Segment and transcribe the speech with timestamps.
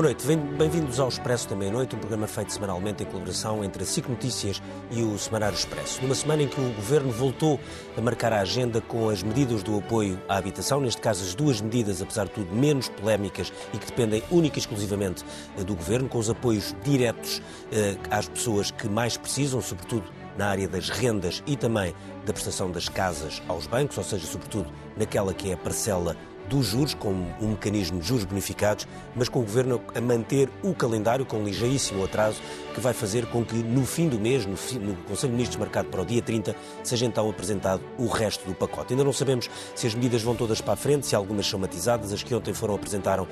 [0.00, 0.26] Boa noite,
[0.56, 4.62] bem-vindos ao Expresso da Meia-Noite, um programa feito semanalmente em colaboração entre a SIC Notícias
[4.90, 6.00] e o Semanário Expresso.
[6.00, 7.60] Numa semana em que o Governo voltou
[7.94, 11.60] a marcar a agenda com as medidas do apoio à habitação, neste caso as duas
[11.60, 15.22] medidas, apesar de tudo, menos polémicas e que dependem única e exclusivamente
[15.66, 20.66] do Governo, com os apoios diretos eh, às pessoas que mais precisam, sobretudo na área
[20.66, 21.94] das rendas e também
[22.24, 26.16] da prestação das casas aos bancos, ou seja, sobretudo naquela que é a parcela
[26.50, 30.74] dos juros, com um mecanismo de juros bonificados, mas com o Governo a manter o
[30.74, 32.42] calendário com ligeiríssimo atraso,
[32.74, 35.56] que vai fazer com que no fim do mês, no, fim, no Conselho de Ministros
[35.56, 38.92] marcado para o dia 30, seja então apresentado o resto do pacote.
[38.92, 42.12] Ainda não sabemos se as medidas vão todas para a frente, se algumas são matizadas,
[42.12, 43.28] as que ontem foram, apresentaram,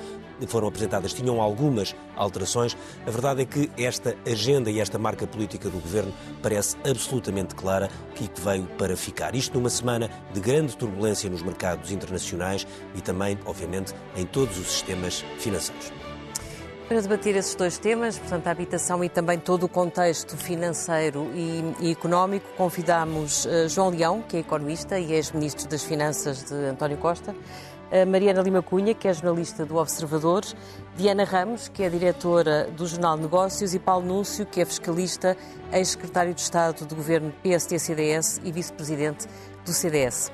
[0.46, 2.76] foram apresentadas tinham algumas alterações.
[3.06, 7.88] A verdade é que esta agenda e esta marca política do Governo parece absolutamente clara
[8.14, 9.34] que veio para ficar.
[9.34, 14.66] Isto numa semana de grande turbulência nos mercados internacionais e também, obviamente, em todos os
[14.66, 15.90] sistemas financeiros.
[16.86, 21.74] Para debater esses dois temas, portanto, a habitação e também todo o contexto financeiro e,
[21.80, 26.98] e económico, convidamos uh, João Leão, que é economista e ex-ministro das Finanças de António
[26.98, 30.42] Costa, uh, Mariana Lima Cunha, que é jornalista do Observador,
[30.96, 35.36] Diana Ramos, que é diretora do Jornal Negócios, e Paulo Núncio, que é fiscalista,
[35.72, 39.26] ex-secretário de Estado do Governo PSD-CDS e vice-presidente
[39.64, 40.30] do CDS.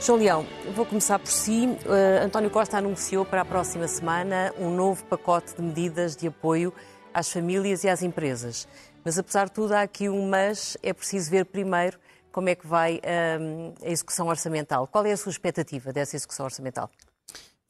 [0.00, 1.66] João Leão, vou começar por si.
[1.66, 6.72] Uh, António Costa anunciou para a próxima semana um novo pacote de medidas de apoio
[7.12, 8.68] às famílias e às empresas.
[9.04, 11.98] Mas, apesar de tudo, há aqui um mas, é preciso ver primeiro
[12.30, 14.86] como é que vai uh, a execução orçamental.
[14.88, 16.90] Qual é a sua expectativa dessa execução orçamental?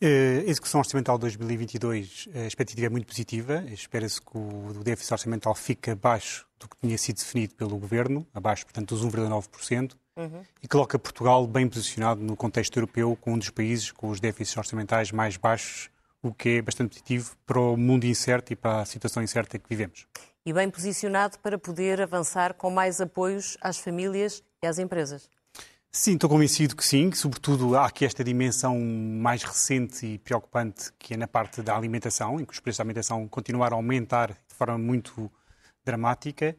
[0.01, 3.65] Eh, a execução orçamental de 2022, a expectativa é muito positiva.
[3.69, 8.65] Espera-se que o déficit orçamental fique abaixo do que tinha sido definido pelo Governo, abaixo,
[8.65, 10.43] portanto, dos 1,9% uhum.
[10.63, 14.57] e coloca Portugal bem posicionado no contexto europeu, com um dos países com os déficits
[14.57, 15.91] orçamentais mais baixos,
[16.23, 19.69] o que é bastante positivo para o mundo incerto e para a situação incerta que
[19.69, 20.07] vivemos.
[20.47, 25.29] E bem posicionado para poder avançar com mais apoios às famílias e às empresas.
[25.97, 30.91] Sim, estou convencido que sim, que sobretudo há aqui esta dimensão mais recente e preocupante
[30.99, 34.33] que é na parte da alimentação, em que os preços da alimentação continuaram a aumentar
[34.33, 35.31] de forma muito
[35.85, 36.57] dramática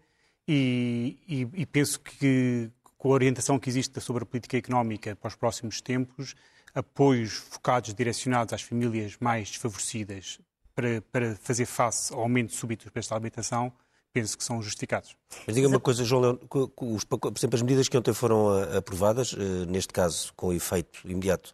[0.48, 2.72] e, e, e penso que
[3.06, 6.34] com a orientação que existe sobre a política económica para os próximos tempos,
[6.74, 10.40] apoios focados, direcionados às famílias mais desfavorecidas
[10.74, 13.72] para, para fazer face ao aumento súbito dos preços da alimentação,
[14.12, 15.16] penso que são justificados.
[15.46, 19.36] Mas diga uma coisa, João Leão, por exemplo, as medidas que ontem foram eh, aprovadas,
[19.38, 21.54] eh, neste caso com efeito imediato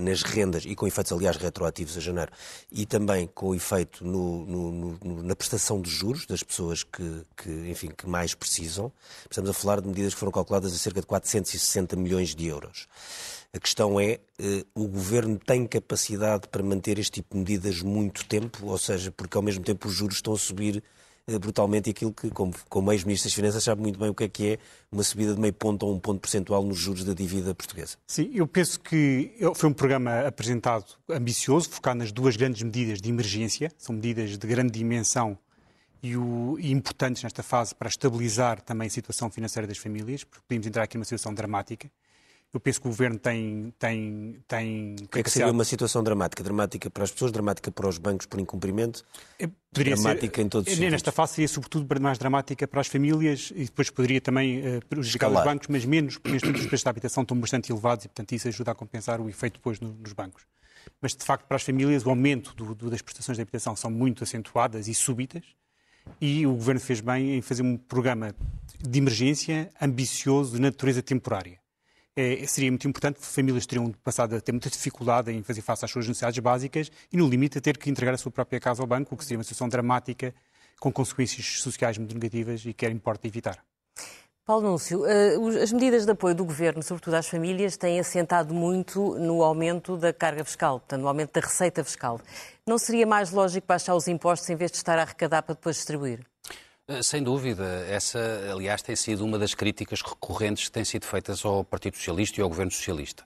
[0.00, 2.32] nas rendas e com efeitos, aliás, retroativos a janeiro,
[2.72, 7.50] e também com efeito no, no, no, na prestação de juros das pessoas que, que,
[7.70, 8.92] enfim, que mais precisam.
[9.30, 12.88] Estamos a falar de medidas que foram calculadas a cerca de 460 milhões de euros.
[13.52, 18.26] A questão é, eh, o Governo tem capacidade para manter este tipo de medidas muito
[18.26, 20.82] tempo, ou seja, porque ao mesmo tempo os juros estão a subir eh,
[21.40, 24.46] brutalmente aquilo que, como, como ex-ministro das Finanças, sabe muito bem o que é que
[24.52, 24.58] é
[24.92, 27.96] uma subida de meio ponto ou um ponto percentual nos juros da dívida portuguesa.
[28.06, 33.08] Sim, eu penso que foi um programa apresentado ambicioso, focado nas duas grandes medidas de
[33.08, 35.36] emergência, são medidas de grande dimensão
[36.00, 40.44] e, o, e importantes nesta fase para estabilizar também a situação financeira das famílias, porque
[40.46, 41.90] podemos entrar aqui numa situação dramática.
[42.56, 43.70] Eu penso que o Governo tem.
[43.78, 46.42] tem, tem o que é que seria uma situação dramática?
[46.42, 49.04] Dramática para as pessoas, dramática para os bancos por incumprimento?
[49.70, 51.14] Poderia dramática ser, em todos os Nesta sentidos.
[51.14, 55.46] fase seria sobretudo mais dramática para as famílias e depois poderia também uh, prejudicar Escalar.
[55.46, 58.08] os bancos, mas menos, porque neste momento os preços da habitação estão bastante elevados e,
[58.08, 60.44] portanto, isso ajuda a compensar o efeito depois no, nos bancos.
[60.98, 63.90] Mas, de facto, para as famílias, o aumento do, do, das prestações de habitação são
[63.90, 65.44] muito acentuadas e súbitas
[66.22, 68.34] e o Governo fez bem em fazer um programa
[68.80, 71.58] de emergência ambicioso de natureza temporária
[72.16, 75.90] é, seria muito importante, famílias teriam passado a ter muita dificuldade em fazer face às
[75.90, 78.86] suas necessidades básicas e, no limite, a ter que entregar a sua própria casa ao
[78.86, 80.34] banco, o que seria uma situação dramática,
[80.80, 83.62] com consequências sociais muito negativas e que era importa evitar.
[84.46, 89.16] Paulo Núncio, eh, as medidas de apoio do Governo, sobretudo às famílias, têm assentado muito
[89.18, 92.20] no aumento da carga fiscal, portanto, no aumento da receita fiscal.
[92.64, 95.76] Não seria mais lógico baixar os impostos em vez de estar a arrecadar para depois
[95.76, 96.20] distribuir?
[96.88, 97.64] Eh, sem dúvida.
[97.88, 98.20] Essa,
[98.52, 102.42] aliás, tem sido uma das críticas recorrentes que têm sido feitas ao Partido Socialista e
[102.42, 103.24] ao Governo Socialista.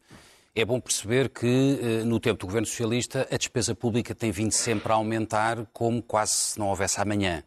[0.55, 4.53] É bom perceber que, eh, no tempo do Governo Socialista, a despesa pública tem vindo
[4.53, 7.45] sempre a aumentar como quase se não houvesse amanhã.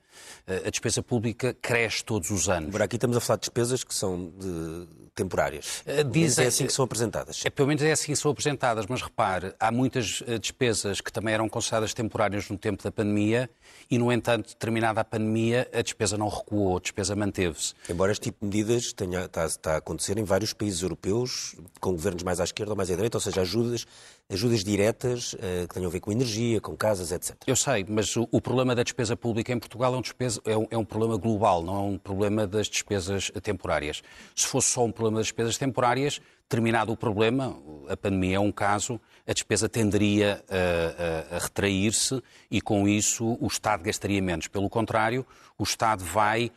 [0.47, 2.69] Eh, a despesa pública cresce todos os anos.
[2.69, 4.87] Agora, aqui estamos a falar de despesas que são de...
[5.15, 5.83] temporárias.
[6.11, 7.41] Dizem, é assim que são apresentadas.
[7.45, 11.33] É, pelo menos é assim que são apresentadas, mas repare, há muitas despesas que também
[11.33, 13.49] eram consideradas temporárias no tempo da pandemia
[13.89, 17.73] e, no entanto, terminada a pandemia, a despesa não recuou, a despesa manteve-se.
[17.89, 21.91] Embora este tipo de medidas tenha, está, está, a acontecer em vários países europeus, com
[21.91, 23.85] governos mais à esquerda ou mais à direita, ou seja, ajudas
[24.29, 27.35] ajudas diretas uh, que tenham a ver com energia, com casas, etc.
[27.45, 30.57] Eu sei, mas o, o problema da despesa pública em Portugal é um, despesa, é,
[30.57, 34.01] um, é um, problema global, não é um problema das despesas temporárias.
[34.35, 37.57] Se fosse só um problema das despesas temporárias, terminado o problema,
[37.89, 43.37] a pandemia é um caso, a despesa tenderia a, a, a retrair-se e, com isso,
[43.39, 44.47] o Estado gastaria menos.
[44.47, 45.25] Pelo contrário,
[45.57, 46.51] o Estado vai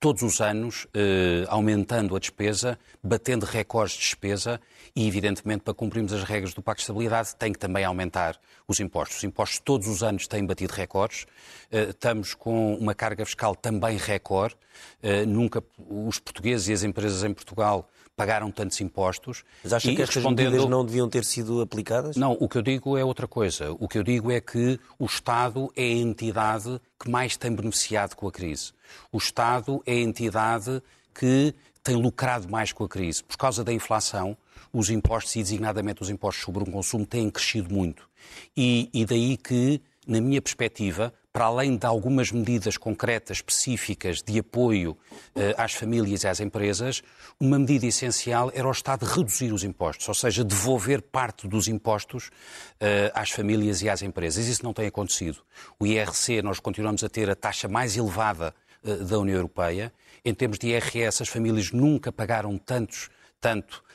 [0.00, 4.60] todos os anos, eh, aumentando a despesa, batendo recordes de despesa
[4.94, 8.78] e, evidentemente, para cumprirmos as regras do Pacto de Estabilidade, tem que também aumentar os
[8.78, 9.18] impostos.
[9.18, 11.26] Os impostos todos os anos têm batido recordes.
[11.70, 14.56] Eh, estamos com uma carga fiscal também recorde.
[15.02, 19.44] Eh, nunca os portugueses e as empresas em Portugal pagaram tantos impostos.
[19.62, 20.50] Mas acha que estas respondendo...
[20.50, 22.16] medidas não deviam ter sido aplicadas?
[22.16, 23.70] Não, o que eu digo é outra coisa.
[23.78, 28.16] O que eu digo é que o Estado é a entidade que mais tem beneficiado
[28.16, 28.72] com a crise.
[29.12, 30.82] O Estado é a entidade
[31.14, 31.54] que
[31.84, 33.22] tem lucrado mais com a crise.
[33.22, 34.36] Por causa da inflação,
[34.72, 38.08] os impostos, e designadamente os impostos sobre o consumo, têm crescido muito.
[38.56, 44.40] E, e daí que, na minha perspectiva, para além de algumas medidas concretas, específicas de
[44.40, 44.98] apoio
[45.36, 47.00] uh, às famílias e às empresas,
[47.38, 52.26] uma medida essencial era o Estado reduzir os impostos, ou seja, devolver parte dos impostos
[52.26, 54.48] uh, às famílias e às empresas.
[54.48, 55.38] Isso não tem acontecido.
[55.78, 58.52] O IRC, nós continuamos a ter a taxa mais elevada
[58.82, 59.92] uh, da União Europeia.
[60.24, 63.87] Em termos de IRS, as famílias nunca pagaram tantos, tanto eh,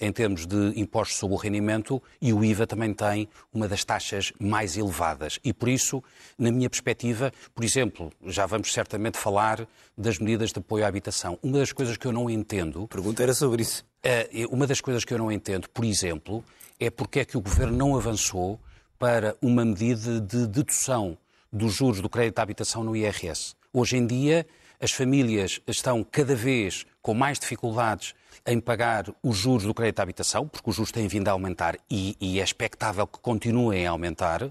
[0.00, 4.32] em termos de impostos sobre o rendimento e o IVA também tem uma das taxas
[4.38, 5.38] mais elevadas.
[5.42, 6.02] E por isso,
[6.38, 9.66] na minha perspectiva, por exemplo, já vamos certamente falar
[9.96, 11.38] das medidas de apoio à habitação.
[11.42, 12.84] Uma das coisas que eu não entendo.
[12.84, 13.84] A pergunta era sobre isso.
[14.02, 16.44] Eh, uma das coisas que eu não entendo, por exemplo,
[16.78, 18.60] é porque é que o governo não avançou
[18.98, 21.16] para uma medida de dedução
[21.52, 23.54] dos juros do crédito à habitação no IRS.
[23.72, 24.46] Hoje em dia,
[24.80, 28.14] as famílias estão cada vez com mais dificuldades
[28.46, 31.76] em pagar os juros do crédito à habitação, porque os juros têm vindo a aumentar
[31.90, 34.50] e, e é expectável que continuem a aumentar,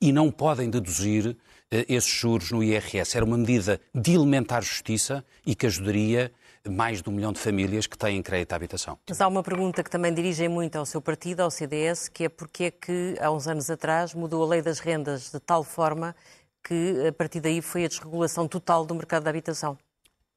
[0.00, 1.36] e não podem deduzir
[1.70, 3.16] eh, esses juros no IRS.
[3.16, 6.32] Era uma medida de elementar justiça e que ajudaria
[6.68, 8.98] mais de um milhão de famílias que têm crédito à habitação.
[9.08, 12.28] Mas há uma pergunta que também dirigem muito ao seu partido, ao CDS, que é
[12.28, 16.14] porque é que, há uns anos atrás, mudou a lei das rendas de tal forma
[16.62, 19.76] que, a partir daí, foi a desregulação total do mercado da habitação.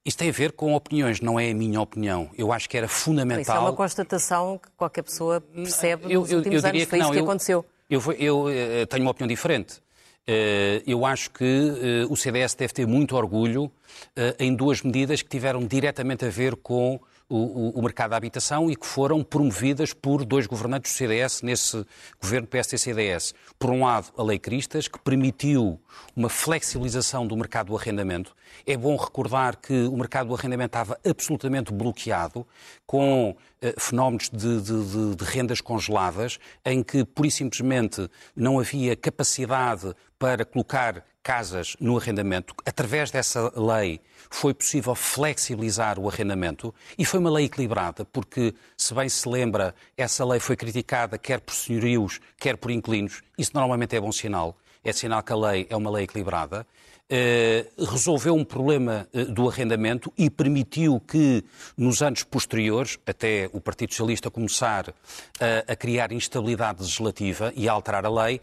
[0.05, 2.29] Isso tem a ver com opiniões, não é a minha opinião.
[2.37, 3.41] Eu acho que era fundamental.
[3.41, 6.83] Isso é uma constatação que qualquer pessoa percebe eu, nos eu, últimos eu anos.
[6.83, 7.65] Foi que isso que aconteceu.
[7.89, 9.81] Eu, eu, eu, tenho uma opinião diferente.
[10.27, 13.71] Eh, eu acho que eh, o CDS deve ter muito orgulho
[14.15, 18.69] eh, em duas medidas que tiveram diretamente a ver com o, o, mercado da habitação
[18.69, 21.86] e que foram promovidas por dois governantes do CDS nesse
[22.22, 23.33] governo PST-CDS.
[23.57, 25.80] Por um lado, a Lei Cristas, que permitiu
[26.16, 28.36] uma flexibilização do mercado do arrendamento.
[28.66, 32.45] É bom recordar que o mercado do arrendamento estava absolutamente bloqueado,
[32.86, 38.95] com eh, fenómenos de, de, de, rendas congeladas, em que, pura e simplesmente, não havia
[38.95, 39.95] capacidade
[40.25, 42.56] para colocar casas no arrendamento.
[42.66, 48.92] Através dessa lei foi possível flexibilizar o arrendamento e foi uma lei equilibrada, porque, se
[48.95, 53.22] bem se lembra, essa lei foi criticada quer por senhorios, quer por inquilinos.
[53.38, 54.57] Isso normalmente é bom sinal.
[54.83, 56.66] É sinal que a lei é uma lei equilibrada.
[57.07, 61.43] Eh, resolveu um problema eh, do arrendamento e permitiu que,
[61.77, 64.91] nos anos posteriores, até o Partido Socialista começar
[65.39, 68.41] eh, a criar instabilidade legislativa e a alterar a lei,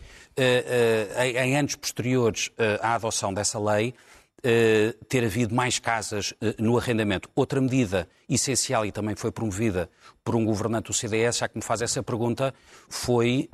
[1.44, 2.50] em anos posteriores
[2.80, 3.94] à adoção dessa lei,
[5.08, 7.28] ter havido mais casas no arrendamento.
[7.34, 9.90] Outra medida essencial e também foi promovida
[10.24, 12.54] por um governante do CDS, já que me faz essa pergunta,
[12.88, 13.50] foi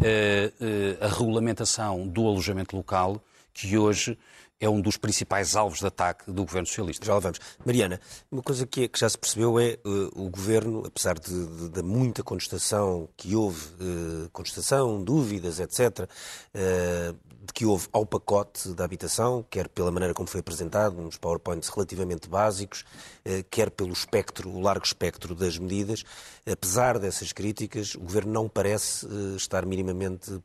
[1.00, 3.20] a regulamentação do alojamento local,
[3.52, 4.16] que hoje
[4.60, 7.04] é um dos principais alvos de ataque do governo socialista.
[7.06, 7.38] Já lá vamos.
[7.64, 8.00] Mariana,
[8.30, 12.22] uma coisa que, é, que já se percebeu é uh, o governo, apesar da muita
[12.22, 16.08] contestação que houve, uh, contestação, dúvidas, etc.,
[16.54, 21.16] uh, de que houve ao pacote da habitação, quer pela maneira como foi apresentado, uns
[21.16, 22.84] PowerPoints relativamente básicos,
[23.50, 26.04] quer pelo espectro, o largo espectro das medidas,
[26.44, 30.38] apesar dessas críticas, o governo não parece estar minimamente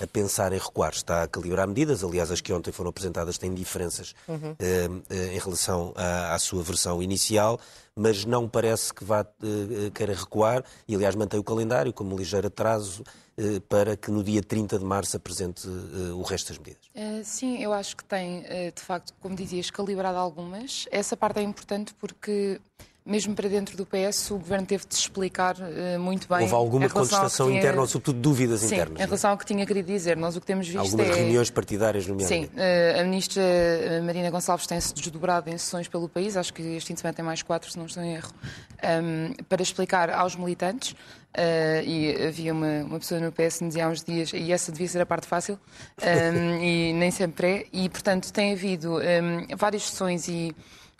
[0.00, 2.04] a pensar em recuar, está a calibrar medidas.
[2.04, 4.52] Aliás, as que ontem foram apresentadas têm diferenças uhum.
[4.52, 7.58] uh, em relação à, à, sua versão inicial,
[7.94, 12.18] mas não parece que vá uh, queira recuar e, aliás, mantém o calendário como um
[12.18, 13.02] ligeiro atraso
[13.38, 16.82] uh, para que no dia 30 de março apresente o resto das medidas.
[17.24, 18.42] sim, eu acho que tem,
[18.74, 20.86] de facto, como dizias, calibrado algumas.
[20.90, 22.60] Essa parte é importante porque
[23.06, 26.42] mesmo para dentro do PS, o Governo teve de se explicar uh, muito bem.
[26.42, 27.60] Houve alguma contestação tinha...
[27.60, 28.98] interna ou, sobretudo, dúvidas Sim, internas?
[28.98, 29.06] em é?
[29.06, 30.16] relação ao que tinha querido dizer.
[30.16, 31.14] Nós o que temos visto Algumas é...
[31.14, 32.50] reuniões partidárias, nomeadamente.
[32.52, 36.62] Sim, uh, a Ministra eh, Marina Gonçalves tem-se desdobrado em sessões pelo país, acho que
[36.62, 39.62] este fim de semana tem mais quatro, se não estou em erro, um, ehm, para
[39.62, 40.96] explicar aos militantes.
[41.36, 44.50] Uh, e havia uma, uma pessoa no PS que me dizia há uns dias, e
[44.50, 45.58] essa devia ser a parte fácil,
[46.02, 50.56] um, ehm, e nem sempre é, e portanto tem havido um, ehm, várias sessões e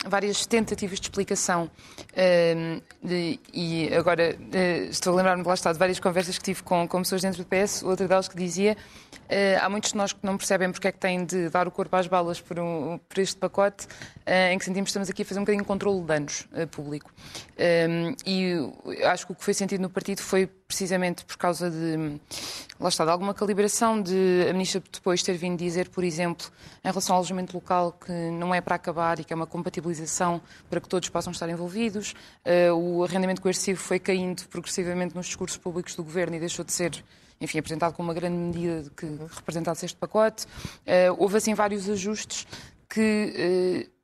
[0.08, 5.78] várias tentativas de explicação uh, de, e agora uh, estou a lembrar-me, lá está, de
[5.78, 8.76] várias conversas que tive com, com pessoas dentro do PS, outra delas que dizia
[9.26, 11.70] Uh, há muitos de nós que não percebem porque é que têm de dar o
[11.70, 15.22] corpo às balas por, um, por este pacote, uh, em que sentimos que estamos aqui
[15.22, 17.10] a fazer um bocadinho de controle de danos uh, público.
[18.24, 18.54] e
[19.04, 22.20] acho que o que foi sentido no partido foi precisamente por causa de,
[22.78, 26.46] lá está, de alguma calibração de a ministra depois ter vindo dizer, por exemplo,
[26.84, 30.40] em relação ao alojamento local, que não é para acabar e que é uma compatibilização
[30.68, 32.14] para que todos possam estar envolvidos.
[32.76, 37.04] o arrendamento coercivo foi caindo progressivamente nos discursos públicos do governo e deixou de ser
[37.40, 40.46] enfim, apresentado como uma grande medida que representasse este pacote.
[40.46, 42.46] Uh, houve assim vários ajustes
[42.88, 43.95] que uh,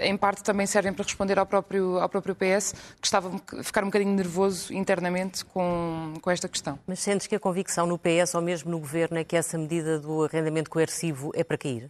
[0.00, 3.82] em parte também servem para responder ao próprio, ao próprio PS, que estava a ficar
[3.82, 6.78] um bocadinho nervoso internamente com, com esta questão.
[6.86, 9.98] Mas sentes que a convicção no PS ou mesmo no Governo é que essa medida
[9.98, 11.88] do arrendamento coercivo é para cair?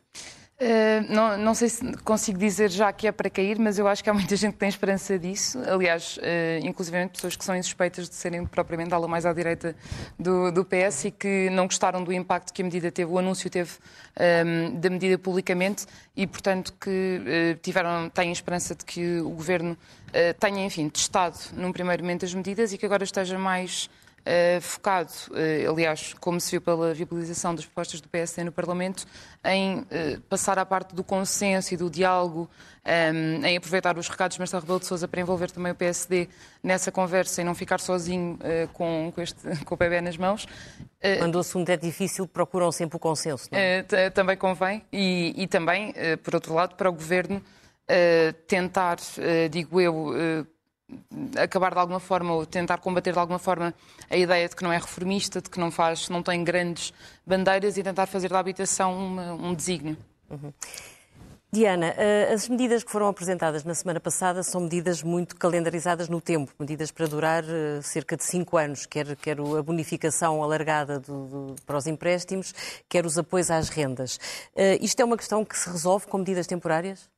[0.60, 4.02] Uh, não, não, sei se consigo dizer já que é para cair, mas eu acho
[4.02, 5.56] que há muita gente que tem esperança disso.
[5.60, 9.76] Aliás, uh, inclusive pessoas que são insuspeitas de serem propriamente ala mais à direita
[10.18, 13.48] do, do, PS e que não gostaram do impacto que a medida teve, o anúncio
[13.48, 15.86] teve um, ehm, da medida publicamente
[16.16, 19.76] e, portanto, que uh, tiveram, têm esperança de que o governo
[20.40, 23.90] tenha, enfim, testado num primeiro momento as medidas e que agora esteja mais
[24.28, 29.06] uh, focado, uh, aliás, como se viu pela viabilização das propostas do PSD no Parlamento,
[29.44, 32.48] em uh, passar à parte do consenso e do diálogo,
[32.84, 35.74] um, ehm, em aproveitar os recados de Marcelo Rebelo de Sousa para envolver também o
[35.74, 36.28] PSD
[36.62, 38.38] nessa conversa e não ficar sozinho
[38.72, 40.46] com, com, este, com o PB nas mãos.
[41.18, 44.10] Quando o assunto é difícil, procuram sempre o consenso, não é?
[44.10, 44.84] também convém.
[44.92, 47.42] E, e também, por outro lado, para o Governo
[48.46, 48.96] tentar,
[49.50, 50.14] digo eu,
[51.36, 53.74] acabar de alguma forma ou tentar combater de alguma forma
[54.08, 56.92] a ideia de que não é reformista, de que não faz, não tem grandes
[57.26, 59.96] bandeiras e tentar fazer da habitação uma, um desígnio.
[60.30, 60.52] Uhum.
[61.50, 66.20] Diana, eh, as medidas que foram apresentadas na semana passada são medidas muito calendarizadas no
[66.20, 71.26] tempo, medidas para durar eh, cerca de cinco anos, quer, quer a bonificação alargada do,
[71.26, 72.54] do, para os empréstimos,
[72.86, 74.16] quer os apoios às rendas.
[74.54, 77.08] Uh, isto é uma questão que se resolve com medidas temporárias?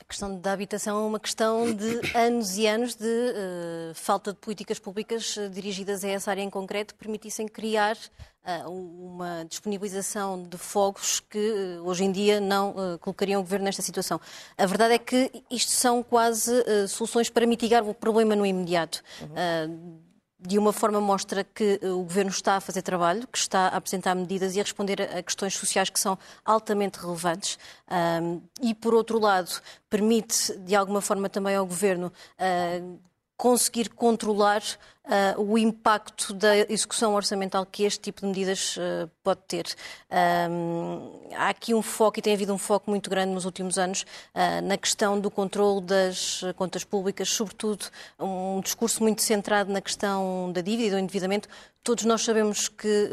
[0.00, 4.38] A questão da habitação é uma questão de anos e anos de uh, falta de
[4.38, 10.42] políticas públicas uh, dirigidas a essa área em concreto que permitissem criar uh, uma disponibilização
[10.42, 14.20] de fogos que hoje em dia não colocariam o governo nesta situação.
[14.56, 16.52] A verdade é que isto são quase
[16.88, 19.02] soluções para mitigar o problema no imediato.
[19.20, 20.11] Uhum
[20.46, 23.76] de uma forma mostra que eh, o Governo está a fazer trabalho, que está a
[23.76, 27.58] apresentar medidas e a responder a questões sociais que são altamente relevantes.
[27.90, 29.50] Um, e, por outro lado,
[29.88, 32.98] permite, de alguma forma, também ao Governo uh,
[33.36, 34.62] conseguir controlar
[35.04, 39.66] uh, o impacto da execução orçamental que este tipo de medidas uh, pode ter.
[40.50, 44.02] Um, há aqui um foco, e tem havido um foco muito grande nos últimos anos,
[44.02, 47.86] uh, na questão do controle das contas públicas, sobretudo
[48.18, 51.48] um discurso muito centrado na questão da dívida e do endividamento.
[51.82, 53.08] Todos nós sabemos que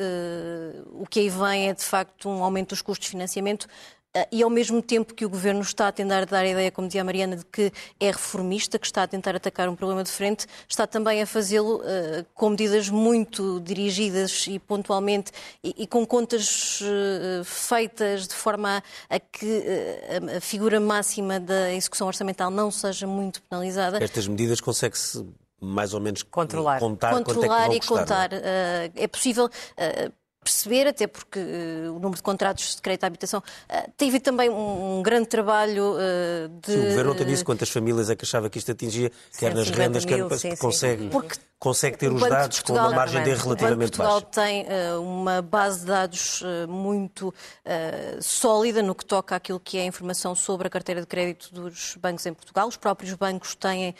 [0.92, 3.99] o que aí vem é, de facto, um aumento dos custos de financiamento, ah,
[4.32, 7.02] e ao mesmo tempo que o Governo está a tentar dar a ideia, como dizia
[7.02, 10.48] a Mariana, de que é reformista, que está a tentar atacar um problema de frente,
[10.68, 15.32] está também a fazê-lo uh, com medidas muito dirigidas e pontualmente
[15.64, 21.40] e, e com contas uh, feitas de forma a, a que uh, a figura máxima
[21.40, 24.04] da execução orçamental não seja muito penalizada.
[24.04, 25.26] Estas medidas consegue-se
[25.62, 28.30] mais ou menos controlar, contar, controlar é e contar.
[28.34, 28.92] É?
[28.96, 30.14] é possível uh,
[30.44, 34.24] perceber, até porque uh, o número de contratos de crédito à habitação uh, tem havido
[34.24, 36.72] também um, um grande trabalho uh, de.
[36.72, 39.70] Sim, o governo ontem disse quantas famílias é que achava que isto atingia, quer nas
[39.70, 41.10] rendas, mil, quer sim, consegue.
[41.10, 44.26] Porque consegue ter os dados Portugal, com uma margem de erro relativamente Portugal baixa.
[44.26, 49.60] Portugal tem uh, uma base de dados uh, muito uh, sólida no que toca àquilo
[49.60, 52.68] que é a informação sobre a carteira de crédito dos bancos em Portugal.
[52.68, 53.94] Os próprios bancos têm,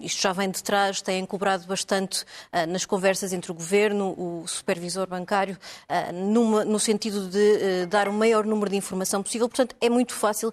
[0.00, 2.24] isto já vem de trás, têm cobrado bastante
[2.68, 5.56] nas conversas entre o governo, o supervisor bancário,
[6.12, 9.48] numa, no sentido de dar o maior número de informação possível.
[9.48, 10.52] Portanto, é muito fácil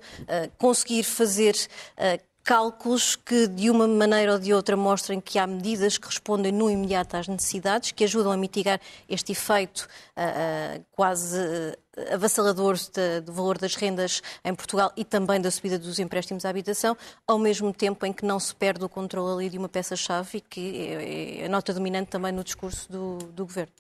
[0.58, 1.56] conseguir fazer
[2.44, 6.70] cálculos que, de uma maneira ou de outra, mostrem que há medidas que respondem no
[6.70, 12.76] imediato às necessidades, que ajudam a mitigar este efeito uh, uh, quase uh, avassalador
[13.24, 16.96] do valor das rendas em Portugal e também da subida dos empréstimos à habitação,
[17.28, 20.78] ao mesmo tempo em que não se perde o controle ali de uma peça-chave que
[20.78, 23.74] é, é a nota dominante também no discurso do, do Governo.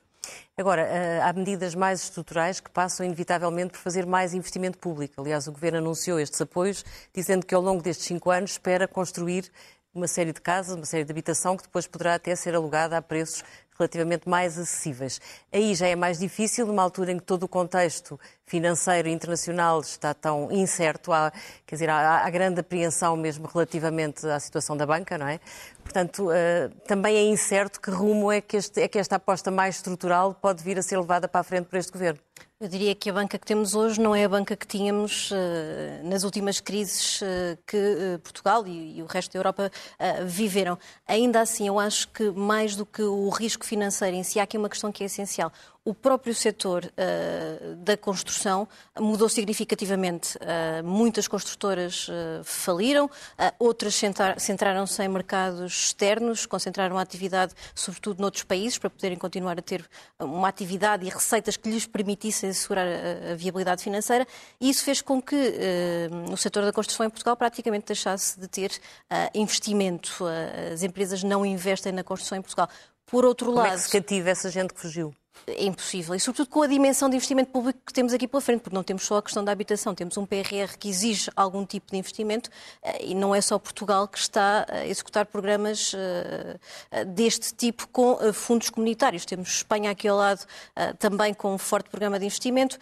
[0.57, 5.21] Agora, eh, há medidas mais estruturais que passam inevitavelmente por fazer mais investimento público.
[5.21, 6.83] Aliás, o Governo anunciou estes apoios,
[7.13, 9.49] dizendo que ao longo destes cinco anos espera construir
[9.93, 13.01] uma série de casas, uma série de habitação que depois poderá até ser alugada a
[13.01, 13.43] preços
[13.79, 15.21] relativamente mais acessíveis.
[15.51, 20.13] Aí já é mais difícil, numa altura em que todo o contexto financeiro internacional está
[20.13, 21.31] tão incerto, há,
[21.65, 25.39] quer dizer, há, há grande apreensão mesmo relativamente à situação da banca, não é?
[25.89, 29.77] Portanto, uh, também é incerto que rumo é que, este, é que esta aposta mais
[29.77, 32.19] estrutural pode vir a ser levada para a frente por este governo.
[32.61, 35.35] Eu diria que a banca que temos hoje não é a banca que tínhamos uh,
[36.03, 37.25] nas últimas crises uh,
[37.65, 39.71] que uh, Portugal e, e, o resto da Europa
[40.25, 40.77] viveram.
[41.07, 44.57] Ainda assim, eu acho que mais do que o risco financeiro em si, há aqui
[44.57, 45.51] uma questão que é essencial
[45.85, 48.67] o próprio setor uh, da construção
[48.99, 50.37] mudou significativamente.
[50.37, 53.09] Uh, muitas construtoras uh, faliram,
[53.57, 53.99] outras
[54.37, 59.83] centraram-se em mercados externos, concentraram a atividade sobretudo noutros países para poderem continuar a ter
[60.19, 64.27] uma atividade e receitas que lhes permitissem assegurar a, a viabilidade financeira
[64.59, 65.53] e isso fez com que
[66.31, 68.71] o setor da construção em Portugal praticamente deixasse de ter
[69.33, 70.25] investimento.
[70.73, 72.69] as empresas não investem na construção em Portugal.
[73.05, 73.67] Por outro Como lado.
[73.67, 75.13] Como é que se cativa essa gente que fugiu?
[75.47, 76.15] É impossível.
[76.15, 78.83] E, sobretudo, com a dimensão de investimento público que temos aqui pela frente, porque não
[78.83, 82.49] temos só a questão da habitação, temos um PRR que exige algum tipo de investimento
[82.83, 86.57] eh, e não é só Portugal que está a executar programas eh,
[86.91, 89.25] eh, deste tipo com fundos comunitários.
[89.25, 90.45] Temos Espanha aqui ao lado
[90.97, 92.77] também com um forte programa de investimento,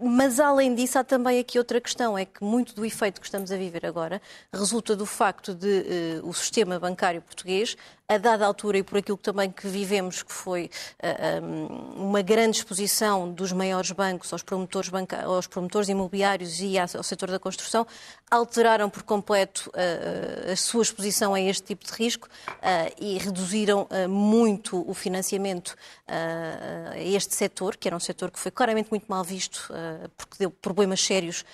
[0.00, 3.50] mas, além disso, há também aqui outra questão, é que muito do efeito que estamos
[3.50, 4.20] a viver agora
[4.52, 7.76] resulta do facto de o sistema bancário português
[8.10, 10.68] a dada altura e por aquilo também que vivemos, que foi
[11.00, 15.22] uh, uma grande exposição dos maiores bancos aos promotores, banca...
[15.22, 17.86] aos promotores imobiliários e ao setor da construção,
[18.28, 23.86] alteraram por completo uh, a sua exposição a este tipo de risco uh, e reduziram
[24.08, 25.76] muito o financiamento
[26.08, 29.72] a este setor, que era um setor que foi claramente muito mal visto,
[30.16, 31.44] porque deu problemas sérios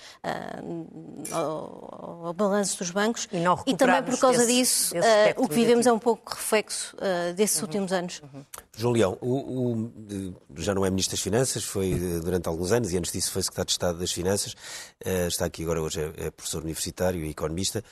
[1.31, 3.27] ao, ao, balanço dos bancos.
[3.31, 6.95] E, e também por causa esse, disso, esse o que vivemos é um pouco reflexo
[6.95, 7.67] uh, desses uhum.
[7.67, 8.21] últimos anos.
[8.23, 8.45] Uhum.
[8.77, 12.93] João Leão, o, o, já não é Ministro das Finanças, foi eh, durante alguns anos
[12.93, 16.27] e antes disso foi Secretário de Estado das Finanças, uh, está aqui agora hoje, é,
[16.27, 17.83] é professor universitário e economista.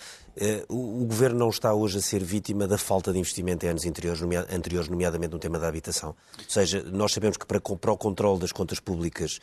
[0.67, 3.85] O, o, Governo não está hoje a ser vítima da falta de investimento em anos
[3.85, 6.09] anteriores, nomea, anteriores nomeadamente no tema da habitação.
[6.09, 9.39] Ou seja, nós sabemos que para, para o controle das contas públicas,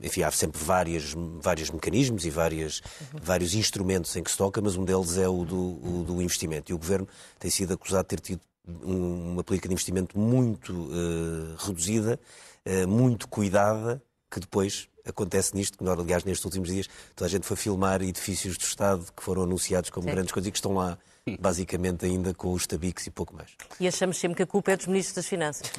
[0.00, 2.82] enfim, há sempre várias, vários mecanismos e várias,
[3.20, 6.70] vários instrumentos em que se toca, mas um deles é o do, o do investimento.
[6.70, 7.08] E o Governo
[7.40, 12.18] tem sido acusado de ter tido uma política de investimento muito uh, reduzida,
[12.66, 17.30] uh, muito cuidada, que depois acontece nisto, que nós, aliás, nestes últimos dias, toda a
[17.30, 20.12] gente foi filmar edifícios do Estado que foram anunciados como Sim.
[20.12, 20.98] grandes coisas e que estão lá,
[21.38, 23.52] basicamente, ainda com os tabiques e pouco mais.
[23.78, 25.70] E achamos sempre que a culpa é dos ministros das Finanças.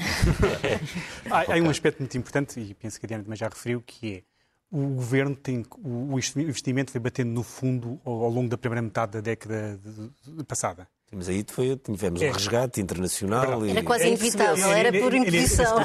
[1.30, 4.16] há, há, um aspecto muito importante, e penso que a Diana também já referiu, que
[4.16, 4.24] é
[4.72, 9.14] o governo tem o investimento foi batendo no fundo ao, ao longo da primeira metade
[9.14, 10.88] da década de, de, passada.
[11.12, 12.30] Mas aí foi, tivemos é.
[12.30, 13.66] um resgate internacional.
[13.66, 15.78] Era quase é inevitável, era por imposição.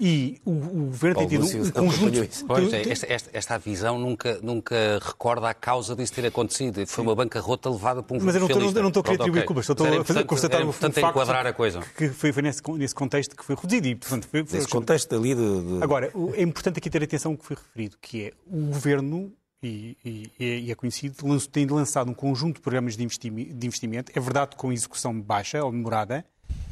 [0.00, 2.46] E o, o governo tem tido um conjunto.
[2.46, 6.84] Pois, é, esta, esta, esta, visão nunca, nunca recorda a causa disso ter acontecido.
[6.86, 9.20] Foi uma bancarrota levada por um Mas eu não, estou, eu não estou a querer
[9.20, 11.80] atribuir culpas, estou a fazer, constatar um facto enquadrar a coisa.
[11.96, 13.86] que foi, foi nesse, nesse, contexto que foi reduzido.
[13.86, 15.82] E, portanto, foi, foi, nesse contexto ali de, de...
[15.84, 19.96] Agora, é importante aqui ter atenção ao que foi referido, que é o governo e,
[20.38, 21.16] e, é conhecido,
[21.48, 26.24] tem lançado um conjunto de programas de investimento, é verdade com execução baixa ou demorada,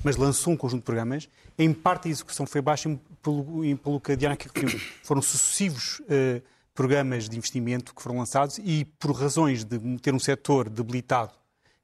[0.02, 1.28] mas lançou um conjunto de programas.
[1.56, 2.88] Em parte a execução foi baixa
[3.22, 4.36] pelo, pelo que a Diana.
[5.04, 6.42] Foram sucessivos uh,
[6.74, 11.32] programas de investimento que foram lançados e por razões de ter um setor debilitado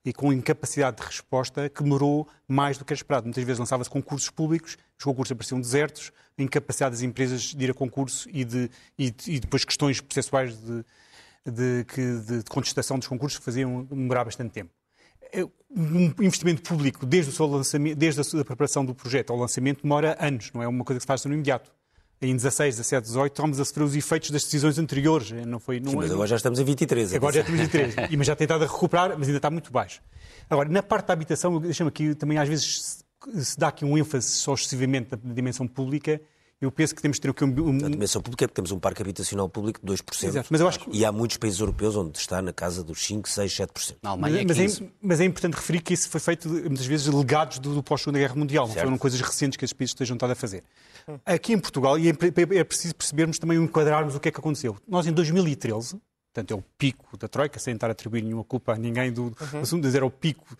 [0.04, 3.26] e com incapacidade de resposta que demorou mais do que era esperado.
[3.26, 7.70] Muitas vezes lançava-se concursos públicos, os concursos apareciam desertos, a incapacidade das empresas de ir
[7.70, 10.84] a concurso e, de, e, e depois questões processuais de,
[11.44, 14.70] de, de, contestação dos concursos que faziam demorar bastante tempo.
[15.32, 19.82] É, um investimento público, desde, o seu lançamento, desde a preparação do projeto ao lançamento,
[19.82, 21.70] demora anos, não é uma coisa que se faz no imediato
[22.20, 25.30] em 16, 17, 18, estamos a sofrer os efeitos das decisões anteriores.
[25.46, 27.14] Não foi, não, Sim, mas agora já estamos em 23.
[27.14, 28.10] Agora já estamos em 23.
[28.10, 30.00] e, mas já tentado recuperar, mas ainda está muito baixo.
[30.48, 34.28] Agora, na parte da habitação, deixa-me aqui também, às vezes, se dá aqui um ênfase
[34.28, 36.20] só excessivamente na dimensão pública
[36.60, 37.48] Eu penso que temos que ter um...
[37.48, 37.84] um...
[37.84, 40.24] A dimensão pública é porque temos um parque habitacional público de 2%.
[40.24, 40.90] Exato, mas eu acho que...
[40.90, 43.96] E há muitos países europeus onde está na casa dos 5, 6, 7%.
[44.02, 46.86] Na Alemanha mas, é mas, é, mas é importante referir que isso foi feito muitas
[46.86, 48.66] vezes legados do, do pós-Segunda Guerra Mundial.
[48.66, 48.76] Certo.
[48.76, 50.64] Não foram coisas recentes que esses países estejam a fazer.
[51.24, 54.76] Aqui em Portugal, e é, é preciso percebermos também, enquadrarmos o que é que aconteceu.
[54.88, 56.00] Nós em 2013
[56.36, 59.24] portanto é o pico da Troika, sem estar a atribuir nenhuma culpa a ninguém do
[59.24, 59.60] uhum.
[59.62, 60.56] assunto, dizer é o pico.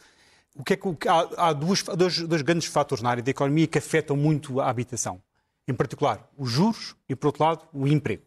[0.58, 3.66] O que é que, há, há duas, dois, dois grandes fatores na área da economia
[3.66, 5.20] que afetam muito a habitação.
[5.68, 8.22] Em particular, os juros e, por outro lado, o emprego.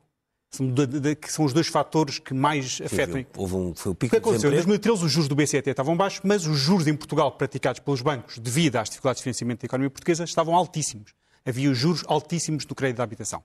[0.51, 3.23] São, de, de, que são os dois fatores que mais afetam.
[3.37, 4.49] Houve um, foi o pico o que aconteceu?
[4.49, 8.01] Em 2013 os juros do BCT estavam baixos, mas os juros em Portugal praticados pelos
[8.01, 11.13] bancos devido às dificuldades de financiamento da economia portuguesa estavam altíssimos.
[11.45, 13.43] Havia os juros altíssimos do crédito da habitação.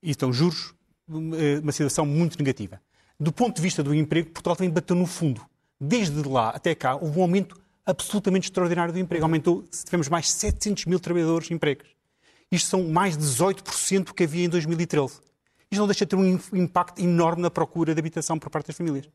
[0.00, 0.72] E estão juros,
[1.10, 2.80] eh, uma situação muito negativa.
[3.18, 5.44] Do ponto de vista do emprego, Portugal também bateu no fundo.
[5.80, 9.24] Desde lá até cá, houve um aumento absolutamente extraordinário do emprego.
[9.24, 11.88] Aumentou, tivemos mais 700 mil trabalhadores empregos.
[12.50, 15.14] Isto são mais de 18% do que havia em 2013.
[15.70, 18.76] Isto não deixa de ter um impacto enorme na procura de habitação por parte das
[18.76, 19.08] famílias.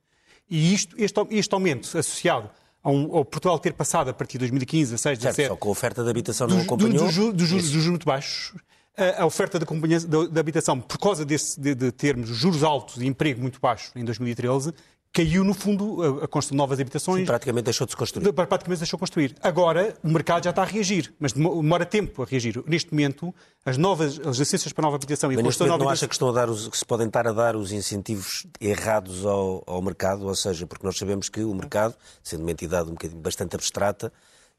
[0.50, 2.50] E isto, este, este aumento associado
[2.84, 5.48] ao, Portugal ter passado a partir de 2015, 16, 17...
[5.50, 7.06] Só que a oferta de habitação não acompanhou.
[7.06, 8.54] Dos do, do, juros muito baixos,
[9.18, 9.66] a oferta da,
[10.30, 14.04] da habitação, por causa desse, de, de, termos juros altos e emprego muito baixo em
[14.04, 14.74] 2013,
[15.14, 17.20] caiu, no fundo, a, construção de novas habitações.
[17.20, 18.32] Sim, praticamente deixou de se construir.
[18.32, 19.36] Praticamente deixou de construir.
[19.42, 22.64] Agora, o mercado já está a reagir, mas demora tempo a reagir.
[22.66, 23.34] Neste momento,
[23.66, 26.30] as novas as licenças para nova habitação e construção de nova não acha que, estão
[26.30, 30.26] a dar os, que se podem estar a dar os incentivos errados ao, ao mercado?
[30.26, 31.94] Ou seja, porque nós sabemos que o mercado,
[32.24, 34.14] sendo uma entidade um bocadinho bastante abstrata,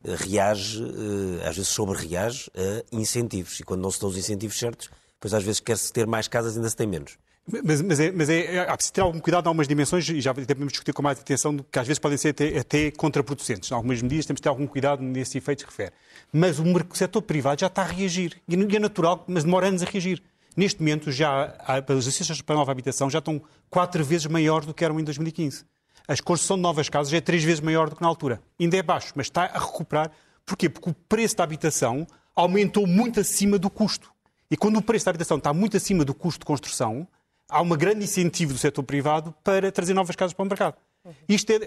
[0.04, 3.60] reage, eh, às vezes sobre-reage a incentivos.
[3.60, 6.56] E quando não se dão os incentivos certos, depois às vezes quer-se ter mais casas
[6.56, 7.16] ainda se tem menos.
[7.64, 10.20] Mas, mas, é, mas é, é, há preciso ter algum cuidado em algumas dimensões, e
[10.20, 13.70] já podemos discutir com mais atenção, que às vezes podem ser até, até contraproducentes.
[13.70, 15.92] Em algumas medidas temos de ter algum cuidado nesse efeito que refere.
[16.32, 18.40] Mas o setor privado já está a reagir.
[18.48, 20.22] E é natural, mas demora anos a reagir.
[20.56, 24.84] Neste momento, já as licenças para nova habitação já estão quatro vezes maiores do que
[24.84, 25.64] eram em 2015
[26.06, 28.42] a construção de novas casas é três vezes maior do que na altura.
[28.58, 30.10] Ainda é baixo, mas está a recuperar.
[30.44, 30.68] Porquê?
[30.68, 34.12] Porque o preço da habitação aumentou muito acima do custo.
[34.50, 37.06] E quando o preço da habitação está muito acima do custo de construção,
[37.52, 40.76] há um grande incentivo do setor privado para trazer novas casas para o mercado.
[41.28, 41.58] Isto é,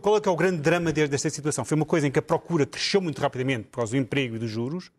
[0.00, 1.64] qual é que é o grande drama desta situação?
[1.64, 4.38] Foi uma coisa em que a procura cresceu muito rapidamente por causa do emprego e
[4.38, 4.90] dos juros,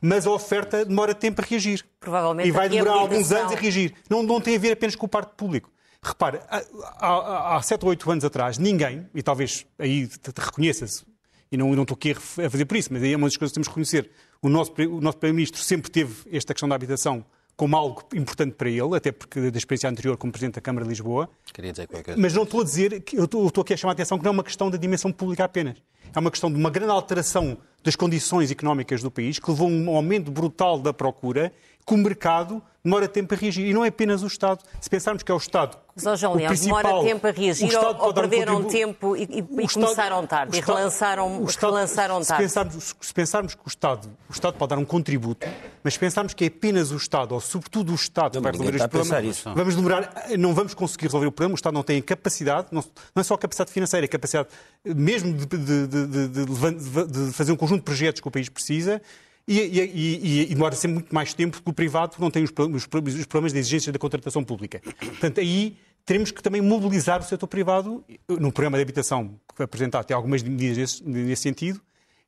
[0.00, 1.84] mas a oferta demora tempo a reagir.
[1.98, 3.94] Provavelmente e vai demorar alguns anos a reagir.
[4.08, 5.72] Não, não tem a ver apenas com o parque público.
[6.02, 10.06] Repare, há, há, 7 ou 8 anos atrás, ninguém, e talvez aí
[10.36, 11.02] reconheça-se,
[11.50, 13.52] e não, não estou aqui a fazer por isso, mas aí é uma das coisas
[13.52, 14.10] que temos que reconhecer.
[14.42, 17.24] O nosso, o nosso Primeiro-Ministro sempre teve esta questão da habitação
[17.56, 20.90] como algo importante para ele, até porque da experiência anterior como Presidente da Câmara de
[20.90, 21.28] Lisboa.
[21.52, 22.20] Queria dizer qualquer coisa.
[22.20, 24.30] Mas não estou a dizer, que eu estou, aqui a chamar a atenção que não
[24.30, 25.76] é uma questão da dimensão pública apenas.
[26.14, 29.70] É uma questão de uma grande alteração das condições económicas do país, que levou a
[29.70, 31.52] um aumento brutal da procura,
[31.86, 33.66] que o mercado demora tempo a reagir.
[33.66, 34.62] E não é apenas o Estado.
[34.80, 35.78] Se pensarmos que é o Estado.
[36.02, 39.64] Mas, João Leão, demora tempo a reagir ou, ou perderam um tempo e, e, e
[39.64, 42.26] Estado, começaram tarde Estado, e relançaram, Estado, relançaram tarde?
[42.26, 45.46] Se pensarmos, se pensarmos, que o Estado, o Estado pode dar um contributo,
[45.84, 48.74] mas se pensarmos que é apenas o Estado, ou sobretudo o Estado, que vai resolver
[48.74, 49.54] este problema, isso.
[49.54, 51.54] vamos demorar, não vamos conseguir resolver o problema.
[51.54, 52.82] O Estado não tem capacidade, não,
[53.14, 54.48] não é só capacidade financeira, é capacidade
[54.84, 59.00] mesmo de, de, de, de fazer um conjunto de projetos que o país precisa
[59.46, 62.50] e, e, e, e, demora sempre muito mais tempo que o privado não tem os,
[62.50, 64.80] os, os problemas de exigência da contratação pública.
[64.98, 68.04] Portanto, aí teremos que também mobilizar o setor privado.
[68.28, 71.80] No programa de habitação que apresentado, tem algumas medidas nesse, nesse sentido.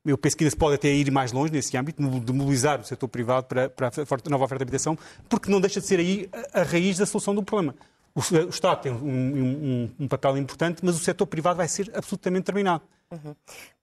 [0.05, 2.85] Eu penso que ainda se pode até ir mais longe nesse âmbito, de mobilizar o
[2.85, 4.96] setor privado para, para a nova oferta de habitação,
[5.29, 7.74] porque não deixa de ser aí a, a raiz da solução do problema.
[8.14, 11.90] O, o Estado tem um, um, um, papel importante, mas o setor privado vai ser
[11.92, 12.85] absolutamente determinado.
[13.11, 13.35] Uhum.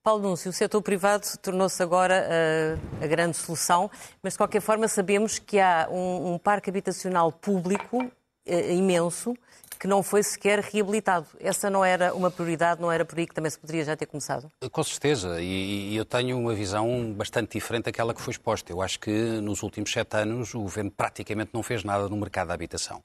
[0.03, 3.89] Paulo Núncio, o setor privado tornou-se agora uh, a grande solução,
[4.21, 9.33] mas de qualquer forma sabemos que há um, um parque habitacional público uh, imenso
[9.79, 11.27] que não foi sequer reabilitado.
[11.39, 14.05] Essa não era uma prioridade, não era por aí que também se poderia já ter
[14.05, 14.49] começado?
[14.71, 18.71] Com certeza, e, e eu tenho uma visão bastante diferente daquela que foi exposta.
[18.71, 22.47] Eu acho que nos últimos sete anos o governo praticamente não fez nada no mercado
[22.47, 23.03] da habitação.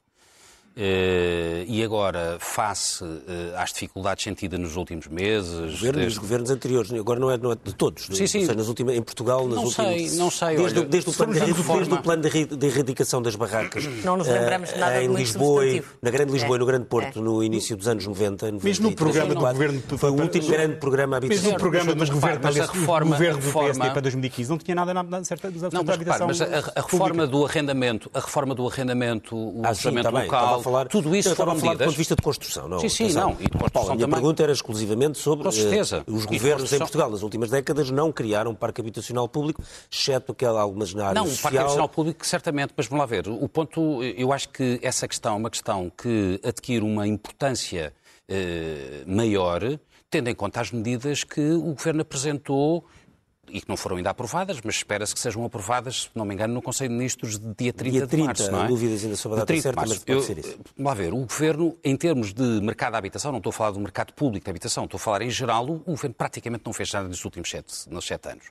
[0.75, 3.17] Uh, e agora, face uh,
[3.57, 5.71] às dificuldades sentidas nos últimos meses.
[5.71, 6.07] Governo, desde...
[6.07, 8.05] Os governos anteriores, agora não é, não é de todos.
[8.05, 8.41] Sim, sim.
[8.41, 10.09] Seja, nas últimas, em Portugal, nas não últimas.
[10.09, 10.55] Sei, não sei.
[10.55, 13.85] Desde, olha, desde, o, plano de, desde o plano de, de erradicação das barracas.
[14.03, 15.63] Não nos lembramos de nada em muito Lisboa,
[16.01, 16.57] Na Grande Lisboa é.
[16.57, 17.21] e no Grande Porto, é.
[17.21, 18.29] no início dos anos 90.
[18.29, 19.81] 90 Mesmo no programa do governo.
[19.97, 21.51] Foi o último grande programa habitacional.
[21.51, 24.75] Mesmo no programa do governo, mas a reforma, governo do PSD para 2015 não tinha
[24.75, 26.27] nada na certa não, mas, habitação.
[26.27, 30.73] Mas a, reforma do arrendamento, a reforma do arrendamento, o ah, orçamento local social.
[30.73, 31.77] Falar, tudo isso foram medidas...
[31.77, 32.79] do ponto de vista de construção, não?
[32.79, 33.29] Sim, sim, Atenção.
[33.29, 33.31] não.
[33.33, 34.19] E de construção Paulo, a minha também.
[34.19, 36.03] pergunta era exclusivamente sobre Com certeza.
[36.07, 40.33] Uh, os governos em Portugal nas últimas décadas não criaram um parque habitacional público, exceto
[40.33, 41.27] que algumas na área não, social.
[41.27, 43.27] Não, o parque habitacional público certamente, mas vamos lá ver.
[43.27, 47.93] O ponto, eu acho que essa questão é uma questão que adquire uma importância
[48.29, 49.61] uh, maior,
[50.09, 52.85] tendo em conta as medidas que o Governo apresentou
[53.51, 56.53] e que não foram ainda aprovadas, mas espera-se que sejam aprovadas, se não me engano,
[56.53, 58.51] no Conselho de Ministros de dia 30, dia 30 de março.
[58.51, 58.67] Não é?
[58.67, 60.59] dúvidas ainda sobre a data certa, mas pode eu, ser isso.
[60.77, 63.71] Vamos lá ver, o Governo, em termos de mercado de habitação, não estou a falar
[63.71, 66.91] do mercado público de habitação, estou a falar em geral, o Governo praticamente não fez
[66.91, 68.45] nada nos últimos sete, nos sete anos.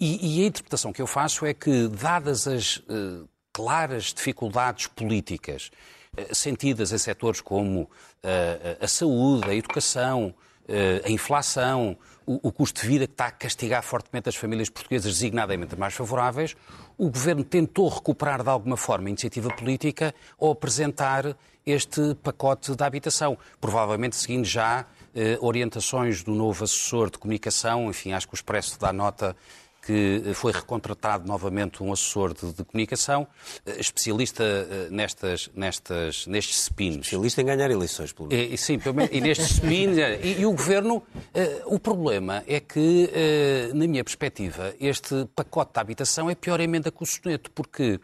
[0.00, 5.70] E, e, a interpretação que eu faço é que, dadas as uh, claras dificuldades políticas
[6.18, 7.88] uh, sentidas em setores como uh,
[8.80, 10.34] a saúde, a educação,
[11.04, 15.12] a inflação, o, o, custo de vida que está a castigar fortemente as famílias portuguesas,
[15.14, 16.54] designadamente mais favoráveis,
[16.96, 22.84] o Governo tentou recuperar de alguma forma a iniciativa política ao apresentar este pacote de
[22.84, 28.36] habitação, provavelmente seguindo já eh, orientações do novo assessor de comunicação, enfim, acho que o
[28.36, 29.36] Expresso dá nota
[29.82, 33.26] que foi recontratado novamente um assessor de, de comunicação,
[33.66, 36.94] eh, especialista eh, nestas, nestas, nestes spins.
[36.94, 38.52] Especialista em ganhar eleições, pelo menos.
[38.52, 39.98] E, sim, pelo menos, e nestes spins.
[39.98, 41.02] e, e, o Governo,
[41.34, 43.10] eh, o problema é que,
[43.74, 47.98] na minha perspectiva, este pacote de habitação é pior emenda que o soneto, porque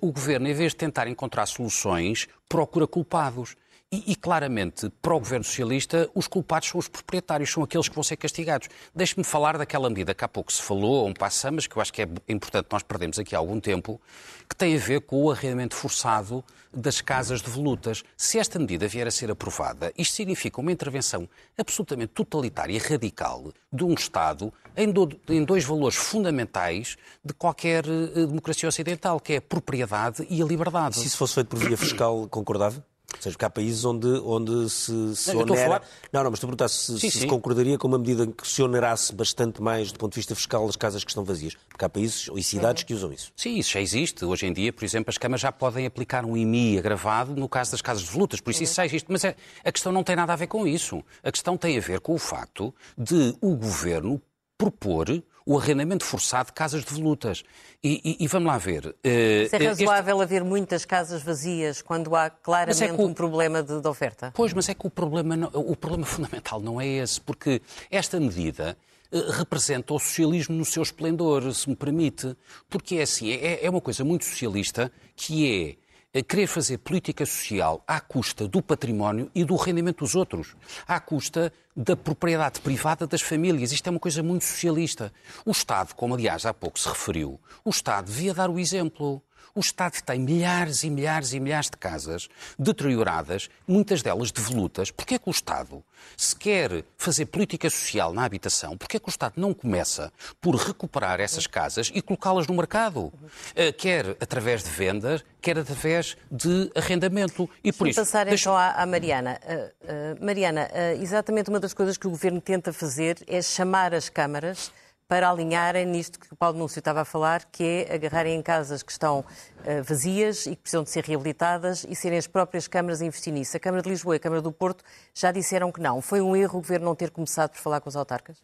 [0.00, 3.56] o Governo, em vez de tentar encontrar soluções, procura culpados.
[3.94, 7.94] E, e, claramente, para o governo socialista, os culpados são os proprietários, são aqueles que
[7.94, 8.68] vão ser castigados.
[8.92, 11.92] Deixe-me falar daquela medida que há pouco se falou, um passo, mas que eu acho
[11.92, 14.00] que é importante nós perdemos aqui há algum tempo,
[14.48, 18.02] que tem a ver com o arrendamento forçado das casas de volutas.
[18.16, 23.52] Se esta medida vier a ser aprovada, isto significa uma intervenção absolutamente totalitária e radical
[23.72, 29.34] de um Estado em, do, em dois valores fundamentais de qualquer uh, democracia ocidental, que
[29.34, 30.96] é a propriedade e a liberdade.
[30.96, 32.84] Se isso fosse feito por via fiscal, concordava?
[33.12, 35.82] Ou seja, porque há países onde, onde se, se não, onera...
[36.12, 37.26] Não, não, mas estou a perguntar se, sim, se, sim.
[37.26, 40.74] concordaria com uma medida que se onerasse bastante mais do ponto de vista fiscal as
[40.74, 41.54] casas que estão vazias.
[41.68, 43.32] Porque há países e cidades que usam isso.
[43.36, 44.24] Sim, isso já existe.
[44.24, 47.70] Hoje em dia, por exemplo, as câmaras já podem aplicar um IMI agravado no caso
[47.70, 48.40] das casas de volutas.
[48.40, 49.06] Por isso isso já existe.
[49.08, 51.02] Mas é, a questão não tem nada a ver com isso.
[51.22, 54.20] A questão tem a ver com o facto de o governo
[54.58, 57.44] propor o arrendamento forçado de casas de volutas.
[57.82, 58.86] E, e, e vamos lá ver.
[58.86, 60.22] Uh, é razoável este...
[60.22, 63.06] haver muitas casas vazias quando há claramente é o...
[63.06, 64.32] um problema de, de, oferta?
[64.34, 65.50] Pois, mas é que o problema, não...
[65.52, 68.76] o problema fundamental não é esse, porque esta medida
[69.12, 72.34] uh, representa o socialismo no seu esplendor, se me permite.
[72.70, 75.83] Porque é assim, é, é uma coisa muito socialista que é
[76.14, 80.54] a querer fazer política social à custa do património e do rendimento dos outros,
[80.86, 83.72] à custa da propriedade privada das famílias.
[83.72, 85.12] Isto é uma coisa muito socialista.
[85.44, 89.20] O Estado, como aliás há pouco se referiu, o Estado devia dar o exemplo.
[89.56, 94.90] O Estado tem milhares e milhares e milhares de casas deterioradas, muitas delas devolutas.
[94.90, 95.80] Porquê é que o Estado,
[96.16, 100.56] se quer fazer política social na habitação, porquê é que o Estado não começa por
[100.56, 103.12] recuperar essas casas e colocá-las no mercado?
[103.54, 107.48] Eh, quer através de vendas, quer através de arrendamento.
[107.62, 108.50] E por isso, passar deixa...
[108.50, 109.38] então à, Mariana.
[109.44, 113.94] Uh, uh, Mariana, uh, exatamente uma das coisas que o Governo tenta fazer é chamar
[113.94, 114.72] as câmaras
[115.06, 118.82] para alinharem nisto que o Paulo Núncio estava a falar, que é agarrarem em casas
[118.82, 123.02] que estão uh, vazias e que precisam de ser reabilitadas e serem as próprias câmaras
[123.02, 123.56] a investir nisso.
[123.56, 124.82] A Câmara de Lisboa e a Câmara do Porto
[125.14, 126.00] já disseram que não.
[126.00, 128.42] Foi um erro o Governo não ter começado por falar com os autarcas?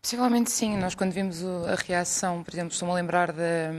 [0.00, 0.76] Possivelmente sim.
[0.76, 3.70] Nós, quando vimos a reação, por exemplo, estou-me a lembrar da,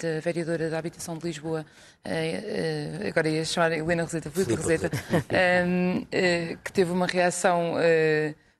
[0.00, 1.66] da vereadora da Habitação de Lisboa,
[2.04, 4.90] uh, uh, agora ia chamar Helena Roseta, Filipe Roseta,
[6.64, 7.74] que teve uma reação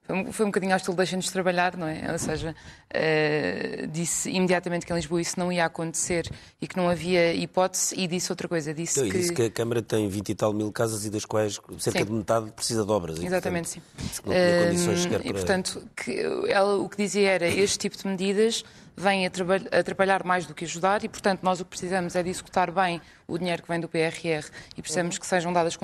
[0.06, 2.12] foi, foi um bocadinho ao estilo deixem-nos trabalhar, não é?
[2.12, 6.88] Ou seja, uh, disse imediatamente que em Lisboa isso não ia acontecer e que não
[6.88, 8.74] havia hipótese e disse outra coisa.
[8.74, 9.18] Disse, que...
[9.18, 12.04] disse que a Câmara tem 20 e tal mil casas e das quais cerca sim.
[12.04, 13.18] de metade precisa de obras.
[13.18, 14.22] Exatamente, e, portanto, sim.
[14.26, 15.26] Não tinha condições para...
[15.26, 18.62] E, portanto, que ela, o que dizia era este tipo de medidas
[18.96, 22.70] vem atrapalhar mais do que ajudar e, portanto, nós o que precisamos é de executar
[22.70, 25.76] bem o dinheiro que vem do PRR e precisamos que sejam dadas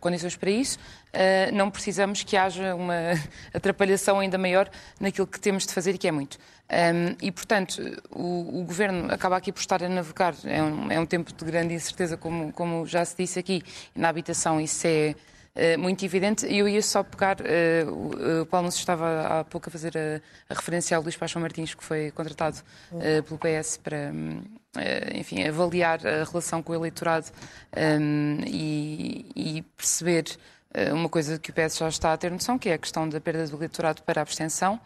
[0.00, 0.78] condições para isso.
[1.08, 2.94] Uh, não precisamos que haja uma
[3.54, 4.68] atrapalhação ainda maior
[5.00, 6.38] naquilo que temos de fazer e que é muito.
[6.70, 10.34] Um, e, portanto, o, o, Governo acaba aqui por estar a navegar.
[10.44, 13.62] É um, é um tempo de grande incerteza, como, como já se disse aqui.
[13.94, 15.14] Na habitação isso é
[15.78, 16.46] muito evidente.
[16.46, 19.92] E eu ia só pegar, uh, o Paulo não se estava há pouco a fazer
[19.96, 22.58] a, a referência ao Luís Paixão Martins, que foi contratado
[22.92, 24.12] uh, pelo PS para,
[25.14, 27.26] enfim, avaliar a relação com o eleitorado
[28.00, 30.24] um, e, e perceber
[30.92, 33.18] uma coisa que o PS já está a ter noção, que é a questão da
[33.18, 34.78] perda do eleitorado para a abstenção.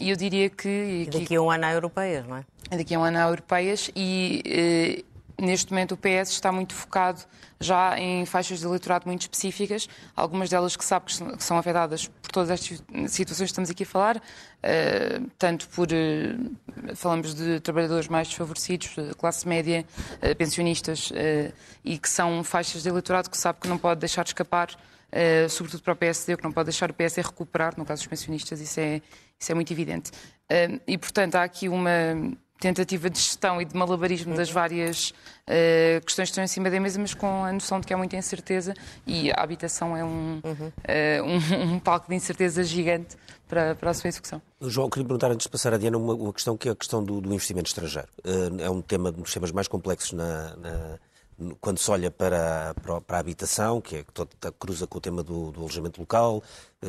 [0.00, 0.68] E eu diria que...
[0.68, 2.44] E daqui a um ano há europeias, não é?
[2.76, 5.04] Daqui a um ano há europeias e
[5.40, 7.22] neste momento o PS está muito focado
[7.58, 12.30] já em faixas de eleitorado muito específicas, algumas delas que sabe que são afetadas por
[12.32, 18.08] todas estas situações que estamos aqui a falar, uh, tanto por, uh, falamos de trabalhadores
[18.08, 19.84] mais desfavorecidos, classe média,
[20.22, 21.12] uh, pensionistas,
[21.84, 24.70] e que são faixas de eleitorado que sabe que não pode deixar de escapar,
[25.48, 28.60] sobretudo para o PSD, que não pode deixar o PSD recuperar, no caso dos pensionistas,
[28.60, 29.02] isso é,
[29.38, 30.10] isso é muito evidente.
[30.86, 34.54] e, portanto, há aqui uma tentativa de gestão e de malabarismo das uhum.
[34.54, 37.94] várias uh, questões que estão em cima da mesa, mas com a noção de que
[37.94, 38.74] há muita incerteza
[39.06, 40.66] e a habitação é um, uhum.
[40.68, 43.16] uh, um, um, palco de incerteza gigante
[43.48, 44.40] para, para a sua execução.
[44.60, 47.02] João, queria perguntar antes de passar a Diana uma, uma questão que é a questão
[47.02, 48.08] do, do investimento estrangeiro.
[48.24, 50.98] Uh, é um tema dos temas mais complexos na, na
[51.60, 55.22] quando se olha para, para, para a habitação, que é que cruza com o tema
[55.22, 56.42] do, do alojamento local,
[56.82, 56.86] eh,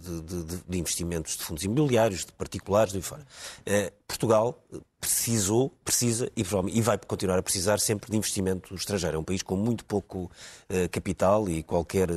[0.00, 3.26] de, de, de, investimentos de fundos imobiliários, de particulares, de fora.
[3.64, 4.62] Eh, Portugal
[5.00, 9.16] precisou, precisa e, e vai continuar a precisar sempre de investimento estrangeiro.
[9.16, 10.30] É um país com muito pouco
[10.68, 12.08] eh, capital e qualquer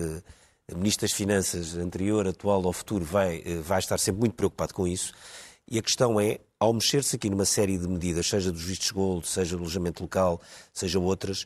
[0.75, 5.13] Ministro das Finanças anterior, atual ou futuro vai, vai estar sempre muito preocupado com isso.
[5.69, 9.27] E a questão é, ao mexer-se aqui numa série de medidas, seja dos vistos gold,
[9.27, 10.41] seja do alojamento local,
[10.73, 11.45] seja outras,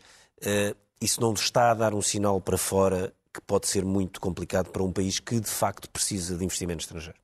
[1.00, 4.84] isso não está a dar um sinal para fora que pode ser muito complicado para
[4.84, 7.18] um país que de facto precisa de investimento estrangeiro.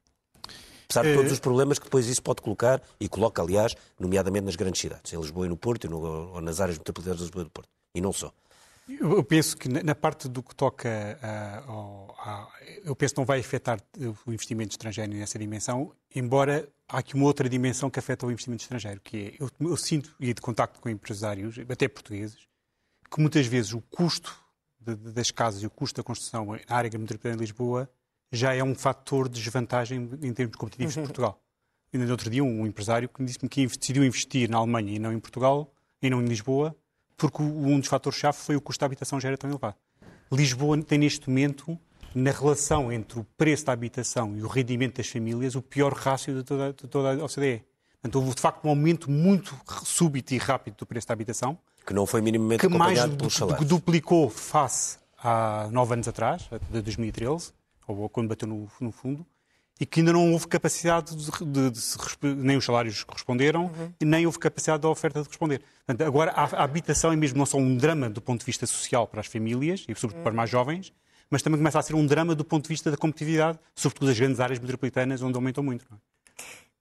[0.86, 4.46] Apesar de todos eh, os problemas que depois isso pode colocar, e coloca, aliás, nomeadamente
[4.46, 7.46] nas grandes cidades, em Lisboa e no Porto, ou nas áreas metropolitanas de Lisboa e
[7.46, 7.70] do Porto.
[7.94, 8.32] E não só.
[8.88, 12.48] Eu penso que na parte do que toca a,
[12.86, 13.82] eu penso que não vai afetar
[14.26, 18.64] o investimento estrangeiro nessa dimensão, embora há aqui uma outra dimensão que afeta o investimento
[18.64, 22.48] estrangeiro, que é, eu, eu sinto, e de contacto com empresários, até portugueses,
[23.10, 24.36] que muitas vezes o custo
[24.80, 27.90] de, de, das casas e o custo da construção na área metropolitana de Lisboa
[28.32, 31.06] já é um fator de desvantagem em termos competitivos de uhum.
[31.06, 31.42] Portugal.
[31.94, 35.00] Ainda no outro dia, um empresário que me disse-me que decidiu investir na Alemanha e
[35.00, 36.76] não em Portugal, e não em Lisboa,
[37.16, 39.76] porque um dos fatores-chave foi o custo da habitação já era tão elevado.
[40.32, 41.80] Lisboa tem neste momento,
[42.14, 46.36] na relação entre o preço da habitação e o rendimento das famílias, o pior rácio
[46.36, 47.64] de toda, de toda a OCDE.
[48.02, 51.94] Portanto, houve de facto um aumento muito súbito e rápido do preço da habitação, que
[51.94, 52.68] não foi minimamente que.
[53.58, 57.54] Que duplicou face a nove anos atrás, de 2013,
[57.88, 59.26] ou quando bateu no, no fundo,
[59.80, 63.94] e que ainda não houve capacidade de, de, de se, nem os salários corresponderam, uhum.
[64.00, 65.62] e nem houve capacidade da oferta de responder.
[65.86, 68.66] Portanto, agora a, a, habitação é mesmo não só um drama do ponto de vista
[68.68, 70.24] social para as famílias, e sobretudo uhum.
[70.24, 70.94] para os mais jovens,
[71.30, 74.20] mas também começa a ser um drama do ponto de vista da competitividade, sobretudo das
[74.20, 75.86] grandes áreas metropolitanas, onde aumentam muito.
[75.92, 75.96] É?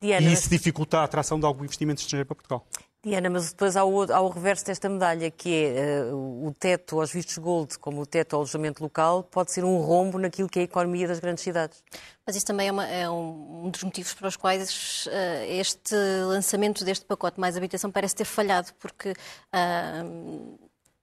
[0.01, 2.67] Diana, e isso dificulta a atração de algum investimento estrangeiro para Portugal.
[3.07, 6.99] Diana, mas depois há o, há o reverso desta medalha, que é uh, o teto
[6.99, 10.59] aos vistos gold, como o teto ao alojamento local, pode ser um rombo naquilo que
[10.59, 11.85] é a economia das grandes cidades.
[12.27, 15.95] Mas isso também é, uma, é um, um, dos motivos para os quais uh, este
[16.27, 20.59] lançamento deste pacote mais habitação parece ter falhado, porque uh,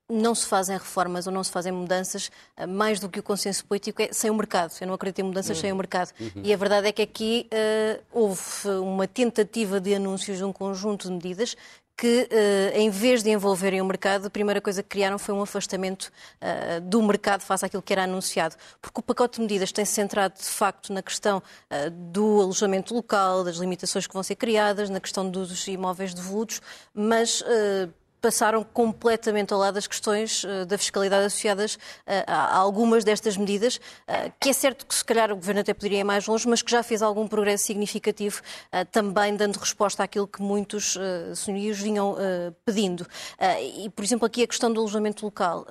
[0.10, 3.66] não se fazem reformas ou não se fazem mudanças, eh, mais do que o consenso
[3.66, 4.74] político, é sem o mercado.
[4.80, 5.62] Eu não acredito em mudanças uhum.
[5.62, 6.12] sem o mercado.
[6.20, 6.42] Uhum.
[6.44, 8.42] E a verdade é que aqui uh, houve
[8.82, 11.56] uma tentativa de anúncios de um conjunto de medidas
[11.96, 15.42] que, uh, em vez de envolverem o mercado, a primeira coisa que criaram foi um
[15.42, 16.12] afastamento
[16.42, 18.56] uh, do mercado face àquilo que era anunciado.
[18.82, 22.94] Porque o pacote de medidas tem se centrado, de facto, na questão uh, do alojamento
[22.94, 26.62] local, das limitações que vão ser criadas, na questão dos imóveis devolutos,
[26.94, 27.44] mas
[28.24, 31.80] passaram completamente ao lado das questões uh, da fiscalidade associadas uh,
[32.26, 36.00] a algumas destas medidas, uh, que é certo que se calhar o Governo até poderia
[36.00, 38.42] ir mais longe, mas que já fez algum progresso significativo,
[38.92, 40.98] também dando resposta àquilo que muitos
[41.36, 42.16] senhorios vinham
[42.66, 43.06] pedindo.
[43.84, 45.66] e, por exemplo, aqui a questão do alojamento local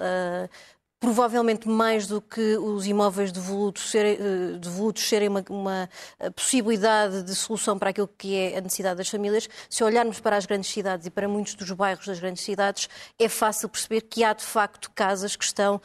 [1.03, 7.25] provavelmente mais do que os imóveis devolutos serem, eh, devolutos serem uma, uma, eh, possibilidade
[7.25, 10.71] de solução para aquilo que é a necessidade das famílias, se olharmos para as grandes
[10.71, 12.89] cidades e para muitos dos bairros das grandes cidades,
[13.19, 15.81] é fácil perceber que há de facto casas que estão uh,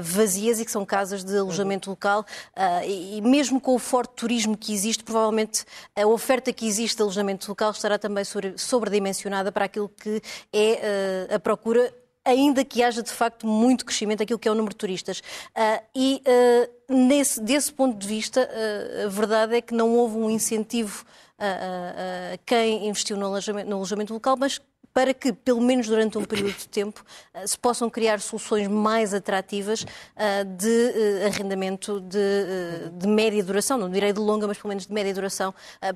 [0.00, 2.24] vazias e que são casas de alojamento local
[2.56, 7.02] uh, e, mesmo com o forte turismo que existe, provavelmente a oferta que existe de
[7.02, 11.92] alojamento local estará também sobre, sobredimensionada para aquilo que é uh, a procura
[12.24, 15.20] ainda que haja de facto muito crescimento aquilo que é o número de turistas.
[15.20, 20.16] Uh, e uh, nesse, desse ponto de vista, uh, a verdade é que não houve
[20.16, 21.04] um incentivo
[21.38, 24.60] a, quem investiu no alojamento, no alojamento local, mas
[24.92, 29.14] para que, pelo menos durante um período de tempo, eh, se possam criar soluções mais
[29.14, 29.84] atrativas
[30.16, 34.86] eh, de eh, arrendamento de, de média duração, não direi de longa, mas pelo menos
[34.86, 35.54] de média duração,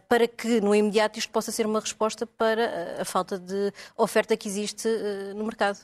[0.09, 4.48] para que no imediato isto possa ser uma resposta para a falta de oferta que
[4.48, 4.88] existe
[5.35, 5.78] no mercado.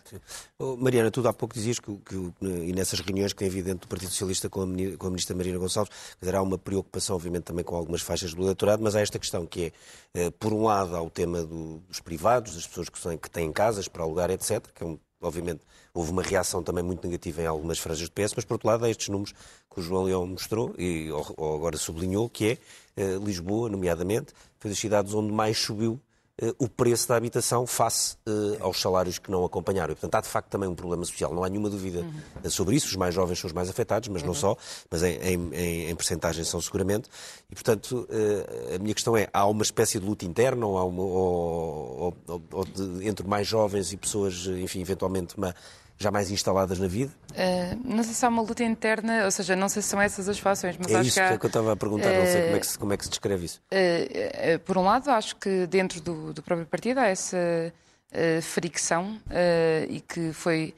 [0.59, 3.88] Oh, Mariana, tu há pouco dizias que, que, e nessas reuniões que é evidente do
[3.88, 7.77] Partido Socialista com a, com a Ministra Marina Gonçalves, há uma preocupação, obviamente, também com
[7.77, 9.72] algumas faixas do eleitorado, mas há esta questão que
[10.14, 13.53] é, por um lado, há o tema do, dos privados, das pessoas que que têm
[13.53, 15.61] casas para alugar, etc., que é um obviamente,
[15.95, 18.85] houve uma reação também muito negativa em algumas franjas do PS, mas por outro lado
[18.85, 19.33] há estes números
[19.72, 22.59] que o João Leão mostrou e ou, agora sublinhou, que
[22.97, 26.12] é Lisboa, nomeadamente, foi das cidades onde mais subiu eh,
[26.59, 29.93] o preço da habitação face uh, aos salários que não acompanharam.
[29.93, 31.34] E, portanto, há de facto também um problema social.
[31.34, 32.51] Não há nenhuma dúvida uhum.
[32.51, 32.86] sobre isso.
[32.88, 34.28] Os mais jovens são os mais afetados, mas uhum.
[34.28, 34.57] não só,
[34.90, 37.09] mas em, em, em percentagem são seguramente.
[37.51, 38.09] E, portanto,
[38.74, 42.64] a minha questão é, há uma espécie de luta interna ou, uma, ou, ou, ou
[42.64, 45.55] de, entre mais jovens e pessoas, enfim, eventualmente uma
[46.03, 47.12] já mais instaladas na vida?
[47.30, 50.28] Uh, não sei se há uma luta interna, ou seja, não sei se são essas
[50.28, 52.26] as fações, mas é acho isso que, há, que eu estava a perguntar, uh, não
[52.26, 53.62] sei como é, que se, como é que se descreve isso.
[53.72, 57.72] Uh, por um lado, acho que dentro do, do próprio partido há essa
[58.42, 59.18] fricção
[59.88, 60.74] e que foi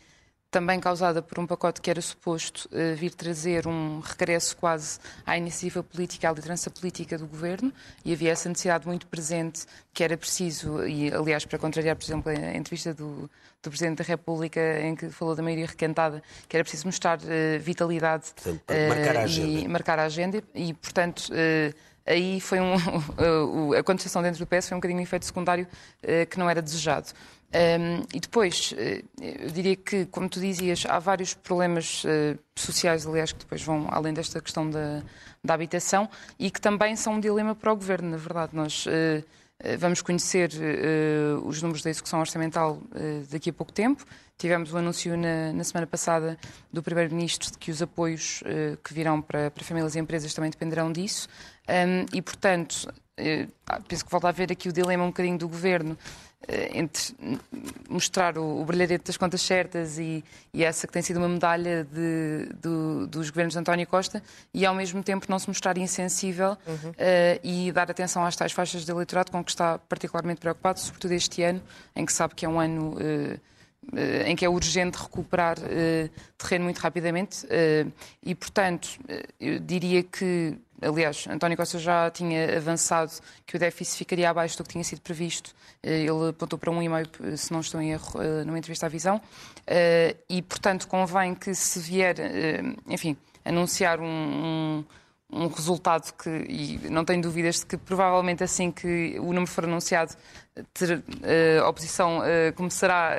[0.54, 5.36] também causada por um pacote que era suposto uh, vir trazer um regresso quase à
[5.36, 7.72] iniciativa política, à liderança política do governo,
[8.04, 12.30] e havia essa necessidade muito presente que era preciso, e aliás, para contrariar, por exemplo,
[12.30, 13.28] a entrevista do,
[13.60, 17.58] do Presidente da República, em que falou da maioria requentada, que era preciso mostrar uh,
[17.58, 19.48] vitalidade portanto, marcar agenda.
[19.48, 21.32] e marcar a agenda, e portanto
[22.06, 22.74] aí foi um,
[23.76, 25.66] a contestação dentro do PS foi um bocadinho um efeito secundário
[26.30, 27.08] que não era desejado.
[27.54, 33.06] Um, e depois, eh, eu diria que, como tu dizias, há vários problemas uh, sociais,
[33.06, 35.04] aliás, que depois vão além desta questão da,
[35.42, 38.56] da, habitação e que também são um dilema para o governo, na verdade.
[38.56, 38.90] Nós uh,
[39.78, 42.82] vamos conhecer uh, os números da execução orçamental
[43.30, 44.04] daqui a pouco tempo.
[44.36, 46.36] Tivemos o anúncio na, na semana passada
[46.72, 48.42] do Primeiro-Ministro de que os apoios
[48.82, 51.28] que virão para, para, famílias e empresas também dependerão disso.
[51.68, 52.92] Um, e, portanto,
[53.86, 55.96] penso que volta a haver aqui o dilema um bocadinho do governo
[56.72, 57.14] entre
[57.88, 61.84] mostrar o, o brilharete das contas certas e, e, essa que tem sido uma medalha
[61.84, 64.22] de, do, dos governos de António Costa
[64.52, 66.90] e ao mesmo tempo não se mostrar insensível uhum.
[66.90, 71.12] uh, e dar atenção às tais faixas de eleitorado com que está particularmente preocupado, sobretudo
[71.12, 71.62] este ano,
[71.94, 73.34] em que sabe que é um ano uh,
[73.92, 75.56] uh, em que é urgente recuperar
[76.36, 77.46] terreno muito rapidamente
[78.22, 78.98] e, portanto,
[79.40, 83.12] eu diria que Aliás, António Costa já tinha avançado
[83.46, 85.54] que o déficit ficaria abaixo do que tinha sido previsto.
[85.82, 88.86] Eh, ele apontou para um e meio, se não estou em erro, eh, numa entrevista
[88.86, 89.20] à Visão.
[89.66, 92.16] Eh, e, portanto, convém que se vier,
[92.88, 94.84] enfim, anunciar um, um
[95.36, 99.64] um resultado que, e não tenho dúvidas de que provavelmente assim que o número for
[99.64, 100.14] anunciado,
[100.72, 101.02] ter,
[101.60, 102.20] a oposição
[102.54, 103.16] começará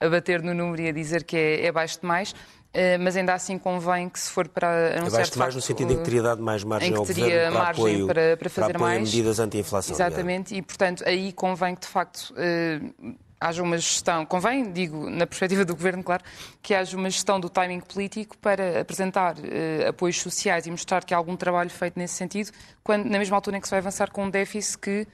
[0.00, 2.34] a bater no número e a dizer que é, é baixo demais.
[2.78, 5.22] Eh, mas ainda assim convém que se for para anunciar...
[5.22, 8.06] Abaixo mais no sentido em que teria dado mais margem ao governo para margem apoio,
[8.06, 9.00] para, para fazer para mais.
[9.00, 9.96] medidas anti-inflação.
[9.96, 15.26] Exatamente, e portanto aí convém que de facto uh, haja uma gestão, convém, digo, na
[15.26, 16.22] perspectiva do Governo, claro,
[16.60, 21.14] que haja uma gestão do timing político para apresentar uh, apoios sociais e mostrar que
[21.14, 22.50] há algum trabalho feito nesse sentido,
[22.84, 25.06] quando, na mesma altura em que se vai avançar com um déficit que,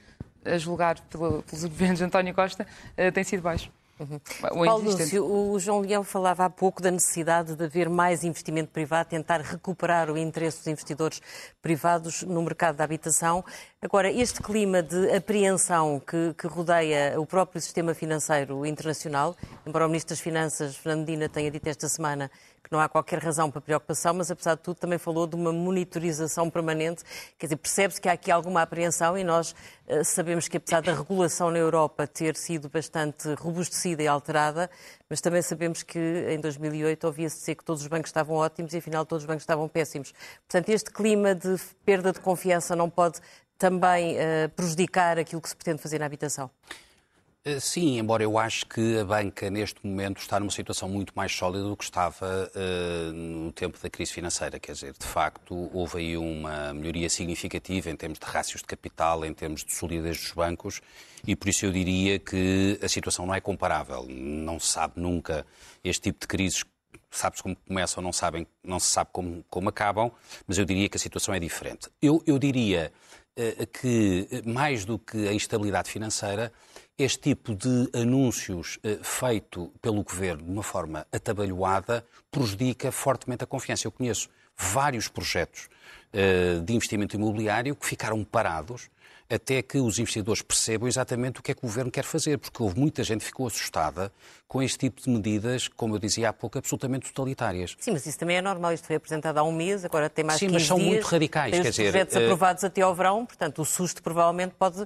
[0.43, 3.71] a julgar pelo, pelos governos de António Costa, uh, tem sido baixo.
[3.99, 4.19] Uhum.
[4.65, 9.09] Paulo Lúcio, o João Leão falava há pouco da necessidade de haver mais investimento privado,
[9.09, 11.21] tentar recuperar o interesse dos investidores
[11.61, 13.45] privados no mercado da habitação.
[13.81, 19.35] Agora, este clima de apreensão que, que rodeia o próprio sistema financeiro internacional,
[19.65, 22.31] embora o Ministro das Finanças, Fernando Dina, tenha dito esta semana
[22.63, 25.51] que não há qualquer razão para preocupação, mas apesar de tudo também falou de uma
[25.51, 27.03] monitorização permanente.
[27.37, 29.53] Quer dizer, percebe-se que há aqui alguma apreensão e nós
[29.87, 34.69] uh, sabemos que apesar da regulação na Europa ter sido bastante robustecida e alterada,
[35.09, 35.99] mas também sabemos que
[36.29, 39.43] em 2008 ouvia-se dizer que todos os bancos estavam ótimos e afinal todos os bancos
[39.43, 40.13] estavam péssimos.
[40.47, 43.19] Portanto, este clima de perda de confiança não pode
[43.57, 46.49] também uh, prejudicar aquilo que se pretende fazer na habitação?
[47.45, 51.33] Eh, sim, embora eu acho que a banca neste momento está numa situação muito mais
[51.33, 54.57] sólida do que estava uh, no tempo da crise financeira.
[54.61, 59.25] Quer dizer, de facto, houve aí uma melhoria significativa em termos de rácios de capital,
[59.25, 60.79] em termos de solidez dos bancos,
[61.27, 64.05] e por isso eu diria que a situação não é comparável.
[64.07, 65.45] Não se sabe nunca
[65.83, 66.63] este tipo de crises
[67.11, 70.11] sabe-se como começam, não, sabem, não se sabe como, como acabam,
[70.47, 71.89] mas eu diria que a situação é diferente.
[72.01, 72.91] Eu, eu diria
[73.37, 76.53] uh, que, mais do que a instabilidade financeira,
[76.97, 83.47] este tipo de anúncios eh, feito pelo governo de uma forma atabalhoada prejudica fortemente a
[83.47, 83.87] confiança.
[83.87, 85.69] Eu conheço vários projetos
[86.11, 88.89] eh, de investimento imobiliário que ficaram parados
[89.29, 92.61] até que os investidores percebam exatamente o que é que o governo quer fazer, porque
[92.61, 94.11] houve muita gente que ficou assustada
[94.47, 97.75] com este tipo de medidas, como eu dizia há pouco, absolutamente totalitárias.
[97.79, 98.73] Sim, mas isso também é normal.
[98.73, 101.05] Isto foi apresentado há um mês, agora tem mais Sim, 15 mas são dias, muito
[101.05, 101.51] radicais.
[101.51, 102.19] Tem quer os dizer, projetos uh...
[102.19, 104.85] aprovados até ao verão, portanto, o susto provavelmente pode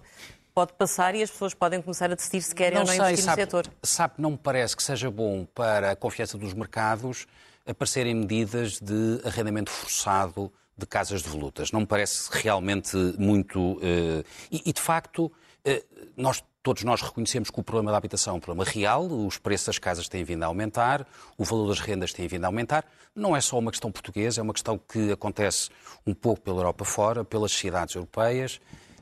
[0.57, 3.13] pode passar e as pessoas podem começar a decidir se querem não ou não sei,
[3.13, 3.73] investir sabe, no setor.
[3.83, 7.27] Sabe, não me parece que seja bom para a confiança dos mercados
[7.63, 11.71] aparecerem medidas de arrendamento forçado de casas de volutas.
[11.71, 13.73] Não me parece realmente muito.
[13.73, 18.33] Uh, e, e, de facto, uh, nós, todos nós reconhecemos que o problema da habitação
[18.33, 21.05] é um problema real, os preços das casas têm vindo a aumentar,
[21.37, 22.83] o valor das rendas tem vindo a aumentar.
[23.15, 25.69] Não é só uma questão portuguesa, é uma questão que acontece
[26.03, 28.59] um pouco pela Europa fora, pelas sociedades europeias.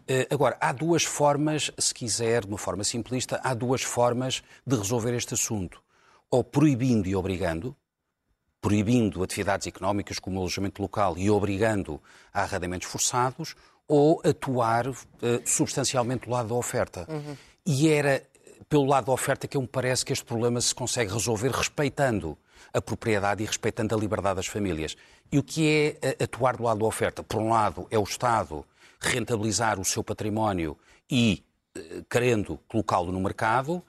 [0.07, 4.75] Uh, agora, há duas formas, se quiser, de uma forma simplista, há duas formas de
[4.75, 5.81] resolver este assunto.
[6.29, 7.75] Ou proibindo e obrigando,
[8.61, 11.99] proibindo atividades económicas como o alojamento local e obrigando
[12.31, 13.55] a arrendamentos forçados,
[13.87, 14.95] ou atuar uh,
[15.43, 17.07] substancialmente do lado da oferta.
[17.09, 17.35] Uhum.
[17.65, 18.21] E era
[18.69, 22.37] pelo lado da oferta que eu me parece que este problema se consegue resolver respeitando
[22.73, 24.95] a propriedade e respeitando a liberdade das famílias.
[25.31, 27.23] E o que é uh, atuar do lado da oferta?
[27.23, 28.63] Por um lado, é o Estado
[29.05, 30.77] rentabilizar o seu património
[31.09, 31.43] e
[31.77, 33.81] uh, querendo colocá-lo no mercado,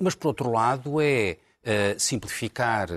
[0.00, 1.38] mas por outro lado é
[1.98, 2.88] simplificar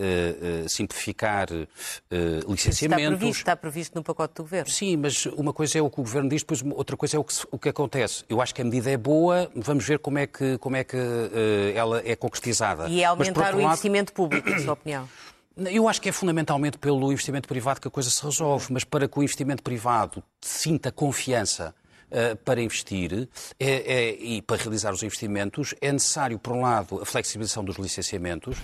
[0.00, 3.04] Uh, uh, simplificar uh, licenciamentos.
[3.04, 4.70] Está previsto, está previsto no pacote do Governo.
[4.70, 7.24] Sim, mas uma coisa é o que o Governo diz, depois outra coisa é o
[7.24, 8.24] que, o que acontece.
[8.26, 10.96] Eu acho que a medida é boa, vamos ver como é que, como é que
[11.74, 12.88] ela é concretizada.
[12.88, 13.66] E é aumentar o lado...
[13.66, 15.06] investimento público, na sua opinião?
[15.56, 19.08] Eu acho que é fundamentalmente pelo investimento privado que a coisa se resolve, mas para
[19.08, 21.74] que o investimento privado sinta confiança
[22.10, 27.00] Uh, para investir é, é, e para realizar os investimentos, é necessário, por um lado,
[27.00, 28.58] a flexibilização dos licenciamentos.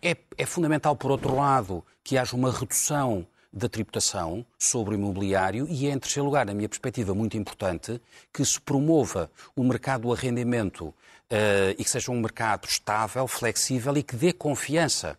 [0.00, 5.66] É, é fundamental, por outro lado, que haja uma redução da tributação sobre o imobiliário
[5.68, 8.00] e é, em terceiro lugar, na minha perspectiva, muito importante
[8.32, 10.94] que se promova o mercado do arrendamento uh,
[11.76, 15.18] e que seja um mercado estável, flexível e que dê confiança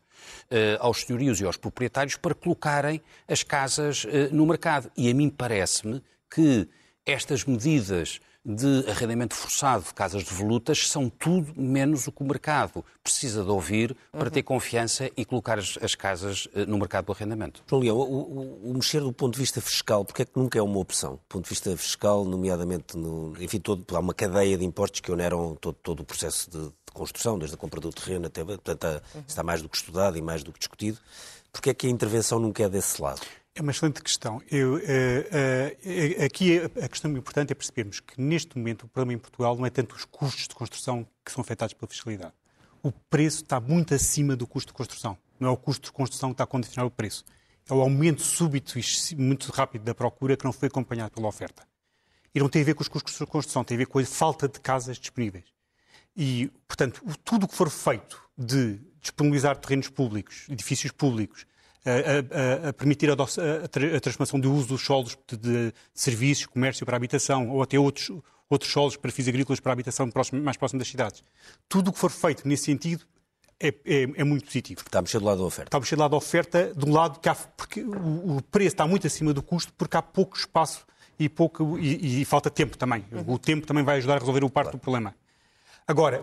[0.80, 4.92] aos senhorios e aos proprietários para colocarem as casas uh, no mercado.
[4.96, 6.68] E a mim parece-me que
[7.06, 12.26] estas medidas de arrendamento forçado de casas de volutas são tudo menos o que o
[12.26, 14.30] mercado precisa de ouvir para uhum.
[14.30, 17.62] ter confiança e colocar as, as, casas eh, no mercado do arrendamento.
[17.68, 20.58] João Leão, o, o, o, mexer do ponto de vista fiscal, porque é que nunca
[20.58, 21.16] é uma opção?
[21.16, 25.12] Do ponto de vista fiscal, nomeadamente, no, enfim, todo, há uma cadeia de impostos que
[25.12, 29.02] oneram todo, todo o processo de, de, construção, desde a compra do terreno até, portanto,
[29.14, 29.24] uhum.
[29.28, 30.98] está mais do que estudado e mais do que discutido.
[31.52, 33.22] Porque é que a intervenção nunca é desse lado?
[33.56, 34.42] É uma excelente questão.
[34.52, 39.18] Eu, uh, uh, aqui a questão importante é percebermos que neste momento o problema em
[39.18, 42.34] Portugal não é tanto os custos de construção que são afetados pela fiscalidade.
[42.84, 45.18] O preço está muito acima do custo de construção.
[45.40, 47.26] Não é o custo de construção que está a condicionar o preço.
[47.70, 51.68] É o aumento súbito e muito rápido da procura que não foi acompanhado pela oferta.
[52.34, 54.06] E não tem a ver com os custos de construção, tem a ver com a
[54.06, 55.46] falta de casas disponíveis.
[56.18, 61.46] E, portanto, tudo o que for feito de disponibilizar terrenos públicos, edifícios públicos,
[61.86, 66.86] a, a, a permitir a, a, transformação do uso dos solos de, de, serviços, comércio
[66.86, 68.12] para habitação ou até outros,
[68.50, 71.24] outros solos para fins agrícolas para habitação próximo, mais próximo das cidades.
[71.70, 73.06] Tudo o que for feito nesse sentido
[73.60, 74.82] é, é, é, muito positivo.
[74.86, 75.70] Está a mexer do lado da oferta.
[75.70, 78.42] Está a mexer do lado da oferta, de um lado que há, porque o, o,
[78.42, 80.86] preço está muito acima do custo, porque há pouco espaço
[81.18, 83.06] e, pouco, e, e falta tempo também.
[83.12, 83.34] Uhum.
[83.34, 84.78] O tempo também vai ajudar a resolver o parte claro.
[84.78, 85.16] do problema.
[85.88, 86.22] Agora,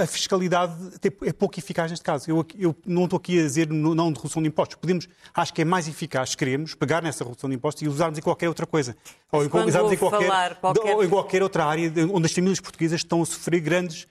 [0.00, 0.74] a fiscalidade
[1.22, 2.30] é pouco eficaz neste caso.
[2.30, 4.76] Eu, eu não estou aqui a dizer não de redução de impostos.
[4.76, 8.22] Podemos, acho que é mais eficaz, queremos, pegar nessa redução de impostos e usarmos em
[8.22, 8.96] qualquer outra coisa.
[9.30, 10.94] Ou usarmos em qualquer, qualquer...
[10.94, 14.06] ou em qualquer outra área onde as famílias portuguesas estão a sofrer grandes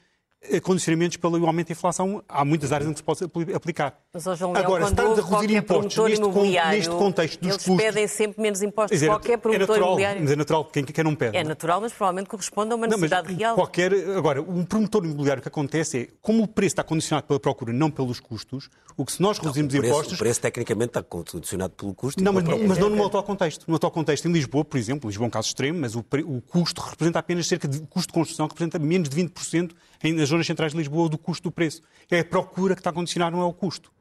[0.63, 3.95] condicionamentos pelo aumento da inflação, há muitas áreas em que se pode aplicar.
[4.11, 6.27] Mas, João Leão, Agora, se estamos a reduzir impostos neste,
[6.69, 7.77] neste, contexto dos eles custos...
[7.77, 8.95] pedem sempre menos impostos.
[8.95, 10.21] Dizer, qualquer promotor é natural, imobiliário...
[10.21, 11.37] Mas é natural, quem, quem não pede.
[11.37, 13.55] É natural, mas provavelmente corresponde a uma necessidade não, real.
[13.55, 17.39] Qualquer, agora, um promotor imobiliário, o que acontece é, como o preço está condicionado pela
[17.39, 18.67] procura, não pelos custos,
[18.97, 20.15] o que se nós reduzimos não, o preço, impostos...
[20.15, 22.23] O preço, tecnicamente, está condicionado pelo custo.
[22.23, 23.65] Não, mas, mas não no atual contexto.
[23.67, 26.41] No atual contexto, em Lisboa, por exemplo, Lisboa é um caso extremo, mas o, o
[26.41, 27.77] custo representa apenas cerca de...
[27.77, 29.71] O custo de construção representa menos de 20%
[30.03, 31.81] nas zonas centrais de Lisboa do custo do preço.
[32.09, 33.91] É a procura que está a condicionar, não é o custo.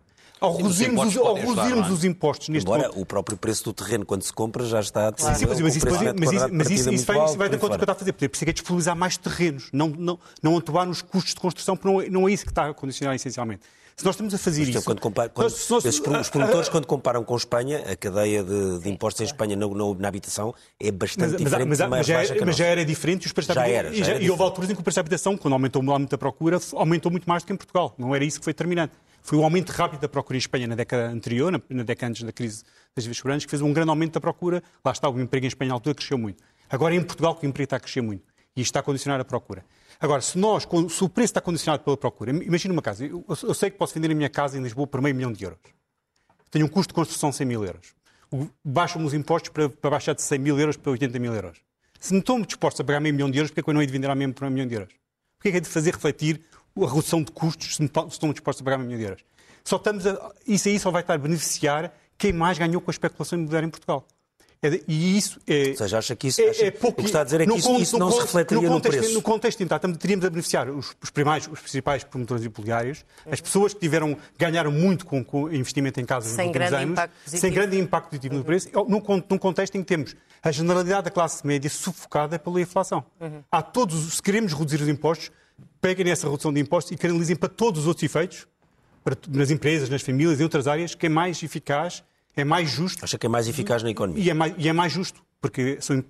[0.41, 1.93] Ao reduzirmos, os, ao reduzirmos é?
[1.93, 3.03] os impostos neste Embora ponto...
[3.03, 5.13] o próprio preço do terreno, quando se compra, já está...
[5.13, 5.39] Claro.
[5.39, 7.75] Sim, mas, isso, mas, isso, mas isso, isso, vai, isso vai com o que eu
[7.75, 8.13] estava a fazer.
[8.15, 11.41] Por isso é que é disponibilizar mais terrenos, não, não, não atuar nos custos de
[11.41, 13.61] construção, porque não é, não é isso que está a condicionar essencialmente.
[14.01, 14.83] Se nós estamos a fazer isso.
[14.83, 18.79] Quando compara, quando, nós, nós, esses, os promotores, quando comparam com Espanha, a cadeia de,
[18.79, 21.69] de impostos em Espanha na, na, na, habitação é bastante mas, diferente.
[21.69, 24.15] Mas, mas, mas, já, mas já era diferente os preços já era, já e, já,
[24.15, 27.13] e houve alturas em que o preço da habitação, quando aumentou muito a procura, aumentou
[27.13, 27.95] muito mais do que em Portugal.
[27.99, 28.95] Não era isso que foi determinante.
[29.21, 32.23] Foi o aumento rápido da procura em Espanha na década anterior, na, na década antes
[32.23, 32.65] da crise
[32.97, 34.63] das soberanas, que fez um grande aumento da procura.
[34.83, 36.43] Lá está, o emprego em Espanha na altura cresceu muito.
[36.71, 38.30] Agora é em Portugal que o emprego está a crescer muito.
[38.57, 39.65] E isto está a condicionar a procura.
[40.01, 43.55] Agora, se, nós, se o preço está condicionado pela procura, imagina uma casa, eu, eu,
[43.55, 45.61] sei que posso vender a minha casa em Lisboa por meio milhão de euros.
[46.51, 47.95] Tenho um custo de construção de 100 mil euros.
[48.65, 51.59] Baixam-me os impostos para, para, baixar de 100 mil euros para 80 mil euros.
[51.99, 53.81] Se não estou disposto a pagar meio milhão de euros, porque é que eu não
[53.81, 54.95] hei de vender a mesmo por meio milhão de euros?
[55.37, 56.41] Porquê é que é de fazer refletir
[56.77, 59.25] a redução de custos se, se estou disposto a pagar meio milhão de euros?
[59.65, 62.93] Só estamos a, isso aí só vai estar a beneficiar quem mais ganhou com a
[62.93, 64.07] especulação imobiliária em Portugal.
[64.63, 65.71] É, e isso é.
[65.71, 66.41] Ou seja, acha que isso.
[66.43, 68.21] É, acha, é pouco, o que está a dizer é que isso, isso não se
[68.21, 69.15] refletiria no, contexto, no preço.
[69.15, 73.73] No contexto então, teríamos a beneficiar os, os, primais, os principais promotores imobiliários, as pessoas
[73.73, 77.79] que tiveram, ganharam muito com, o investimento em casas sem nos últimos anos, sem grande
[77.79, 78.41] impacto positivo uhum.
[78.41, 82.61] no preço, num, num contexto em que temos a generalidade da classe média sufocada pela
[82.61, 83.03] inflação.
[83.19, 83.43] Uhum.
[83.51, 85.31] Há todos, se queremos reduzir os impostos,
[85.81, 88.47] peguem essa redução de impostos e canalizem para todos os outros efeitos,
[89.03, 92.03] para, nas empresas, nas famílias e outras áreas, que é mais eficaz,
[92.37, 93.05] é mais justo.
[93.05, 94.23] Acha que é mais eficaz na economia?
[94.23, 96.05] E é mais, e é mais justo, porque são,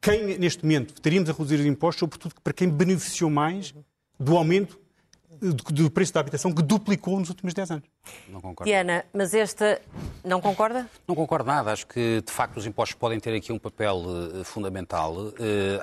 [0.00, 3.74] quem, neste momento, teríamos a reduzir os impostos, sobretudo para quem beneficiou mais
[4.18, 4.78] do aumento
[5.40, 7.84] do preço da habitação que duplicou nos últimos 10 anos.
[8.28, 8.64] Não concordo.
[8.64, 9.80] Diana, mas esta
[10.24, 10.88] não concorda?
[11.06, 11.72] Não concordo nada.
[11.72, 15.14] Acho que, de facto, os impostos podem ter aqui um papel uh, fundamental.
[15.14, 15.32] Uh,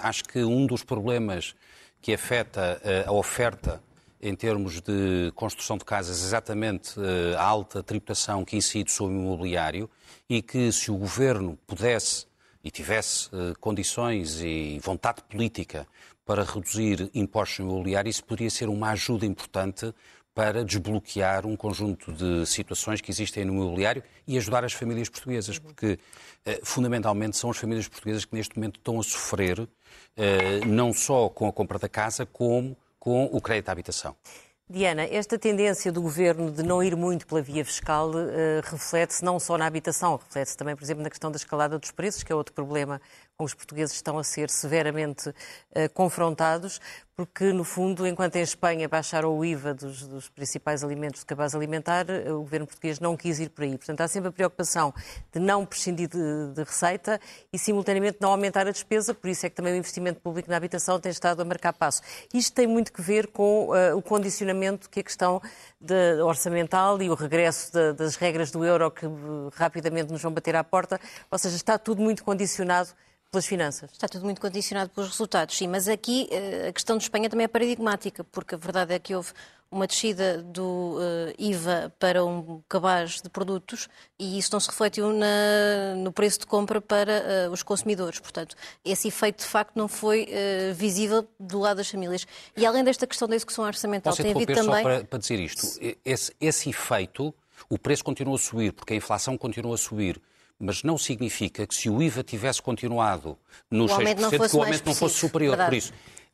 [0.01, 1.55] acho que um dos problemas
[2.01, 3.81] que afeta uh, a oferta
[4.23, 6.95] em termos de construção de casas, exatamente
[7.37, 9.89] a alta tributação que incide sobre o imobiliário
[10.29, 12.25] e que, se o governo pudesse
[12.63, 15.85] e tivesse condições e vontade política
[16.25, 19.93] para reduzir impostos imobiliários, isso poderia ser uma ajuda importante
[20.33, 25.59] para desbloquear um conjunto de situações que existem no imobiliário e ajudar as famílias portuguesas,
[25.59, 25.99] porque
[26.45, 29.67] eh, fundamentalmente são as famílias portuguesas que neste momento estão a sofrer
[30.17, 34.15] eh, não só com a compra da casa, como com o crédito à habitação.
[34.69, 39.37] Diana, esta tendência do governo de não ir muito pela via fiscal uh, reflete-se não
[39.41, 42.35] só na habitação, reflete-se também, por exemplo, na questão da escalada dos preços, que é
[42.35, 43.01] outro problema
[43.39, 45.33] os portugueses estão a ser severamente uh,
[45.93, 46.79] confrontados,
[47.15, 51.53] porque, no fundo, enquanto em Espanha baixaram o IVA dos, dos principais alimentos de cabaz
[51.53, 53.75] alimentar, uh, o governo português não quis ir por aí.
[53.75, 54.93] Portanto, há sempre a preocupação
[55.31, 57.19] de não prescindir de, de, receita
[57.51, 60.57] e, simultaneamente, não aumentar a despesa, por isso é que também o investimento público na
[60.57, 62.01] habitação tem estado a marcar passo.
[62.33, 65.41] Isto tem muito que ver com uh, o condicionamento que a questão
[65.81, 69.05] de, orçamental e o regresso de, das regras do euro que
[69.55, 70.99] rapidamente nos vão bater à porta,
[71.31, 72.89] ou seja, está tudo muito condicionado
[73.33, 73.89] pelas finanças.
[73.91, 77.45] Está tudo muito condicionado pelos resultados, sim, mas aqui eh, a questão de Espanha também
[77.45, 79.33] é paradigmática, porque a verdade é que houve
[79.71, 85.11] uma descida do uh, IVA para um cabaz de produtos e isso não se refletiu
[85.11, 88.19] na, no preço de compra para uh, os consumidores.
[88.19, 88.55] Portanto,
[88.85, 92.27] esse efeito de facto não foi uh, visível do lado das famílias.
[92.55, 94.75] E além desta questão da execução orçamental, tem havido também.
[94.75, 95.65] Só para, para dizer isto,
[96.05, 97.33] esse, esse efeito,
[97.67, 100.21] o preço continua a subir, porque a inflação continua a subir
[100.59, 103.37] mas não significa que se o IVA tivesse continuado
[103.69, 103.95] nos 6%,
[104.49, 105.51] que o aumento não fosse superior.
[105.51, 105.69] Verdade.
[105.69, 105.93] Por isso,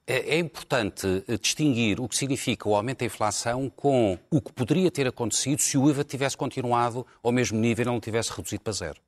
[0.09, 4.51] é, é importante eh, distinguir o que significa o aumento da inflação com o que
[4.51, 8.63] poderia ter acontecido se o IVA tivesse continuado ao mesmo nível e não tivesse reduzido
[8.63, 8.99] para zero.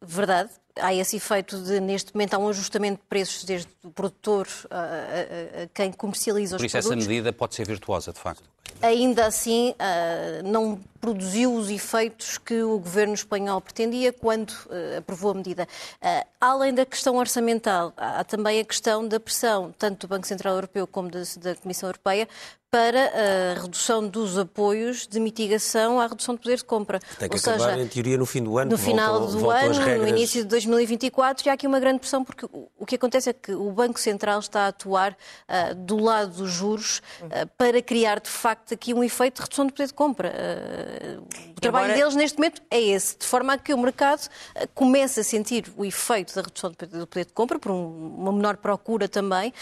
[0.00, 4.46] Verdade, há esse efeito de, neste momento, há um ajustamento de preços desde o produtor
[4.70, 7.02] a, a, a quem comercializa os Por isso produtos.
[7.02, 8.44] essa medida pode ser virtuosa, de facto.
[8.80, 15.32] Ainda assim, uh, não produziu os efeitos que o governo espanhol pretendia quando uh, aprovou
[15.32, 15.68] a medida.
[16.02, 20.54] Uh, além da questão orçamental, há também a questão da pressão, tanto do Banco Central
[20.54, 22.26] Europeu como da, da Comissão Europeia,
[22.72, 23.12] para
[23.58, 27.00] a redução dos apoios de mitigação à redução de poder de compra.
[27.18, 28.70] Tem que Ou acabar, seja, em teoria, no fim do ano.
[28.70, 30.00] No final voltam, do voltam ano, regras...
[30.00, 33.32] no início de 2024, e há aqui uma grande pressão, porque o que acontece é
[33.32, 38.20] que o Banco Central está a atuar uh, do lado dos juros uh, para criar,
[38.20, 40.32] de facto, aqui um efeito de redução de poder de compra.
[40.32, 41.22] Uh,
[41.56, 42.00] o trabalho Embora...
[42.00, 44.28] deles, neste momento, é esse, de forma a que o mercado
[44.74, 48.56] comece a sentir o efeito da redução do poder de compra, por um, uma menor
[48.56, 49.52] procura também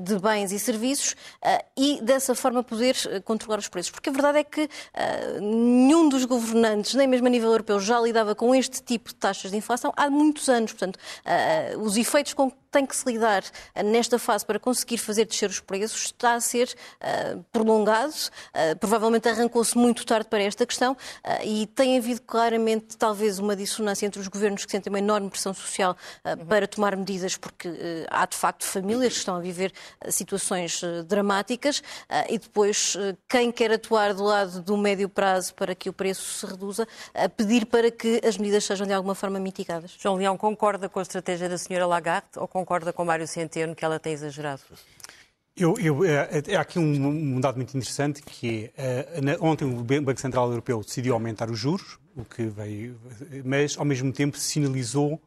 [0.00, 1.14] de bens e serviços,
[1.76, 3.90] e dessa forma poder controlar os preços.
[3.90, 4.68] Porque a verdade é que
[5.40, 9.50] nenhum dos governantes, nem mesmo a nível europeu, já lidava com este tipo de taxas
[9.50, 10.10] de inflação há
[10.46, 10.72] muitos anos.
[10.72, 13.42] Portanto, uh, os efeitos com que tem que se lidar
[13.86, 16.68] nesta fase para conseguir fazer descer os preços está a ser
[17.00, 18.12] uh, prolongado.
[18.12, 20.96] Uh, provavelmente arrancou-se muito tarde para esta questão uh,
[21.42, 25.54] e tem havido claramente talvez uma dissonância entre os governos que sentem uma enorme pressão
[25.54, 26.44] social uhum.
[26.44, 27.68] para tomar medidas, porque
[28.10, 29.72] há de facto famílias que estão a viver
[30.08, 31.82] situações dramáticas
[32.28, 32.96] e depois
[33.28, 37.28] quem quer atuar do lado do médio prazo para que o preço se reduza, a
[37.28, 39.94] pedir para que as medidas sejam de alguma forma mitigadas.
[39.98, 43.84] João Leão concorda com a estratégia da senhora Lagarde ou concorda com Mário Centeno que
[43.84, 44.62] ela tem exagerado?
[45.56, 49.06] Eu, eu, é, é, há aqui um, um, dado muito interessante que é,
[49.40, 53.00] ontem o Banco Central Europeu decidiu aumentar os juros, o que veio,
[53.42, 55.18] mas ao mesmo tempo sinalizou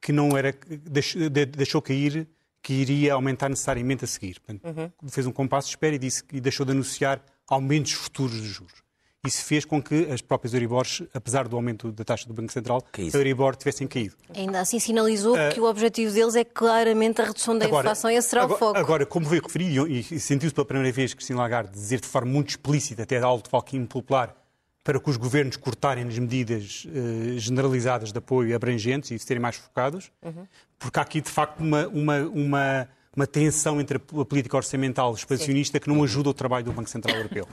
[0.00, 2.28] que não era deixou, deixou cair
[2.62, 4.40] que iria aumentar necessariamente a seguir.
[4.40, 5.10] Portanto, uhum.
[5.10, 8.83] Fez um compasso de espera e disse e deixou de anunciar aumentos futuros de juros.
[9.26, 12.84] Isso fez com que as próprias Euribors, apesar do aumento da taxa do Banco Central,
[12.92, 14.14] a Euribor tivessem caído.
[14.34, 18.10] Ainda assim sinalizou uh, que o objetivo deles é claramente a redução da agora, inflação
[18.10, 18.78] e esse será agora, o foco.
[18.78, 22.50] Agora, como veio referir, e sentiu-se pela primeira vez Cristina Lagarde dizer de forma muito
[22.50, 24.36] explícita, até de alto falquinho popular,
[24.82, 29.56] para que os governos cortarem as medidas uh, generalizadas de apoio abrangentes e serem mais
[29.56, 30.46] focados, uhum.
[30.78, 35.78] porque há aqui, de facto, uma, uma, uma, uma tensão entre a política orçamental expansionista
[35.78, 35.82] Sim.
[35.82, 37.48] que não ajuda o trabalho do Banco Central Europeu.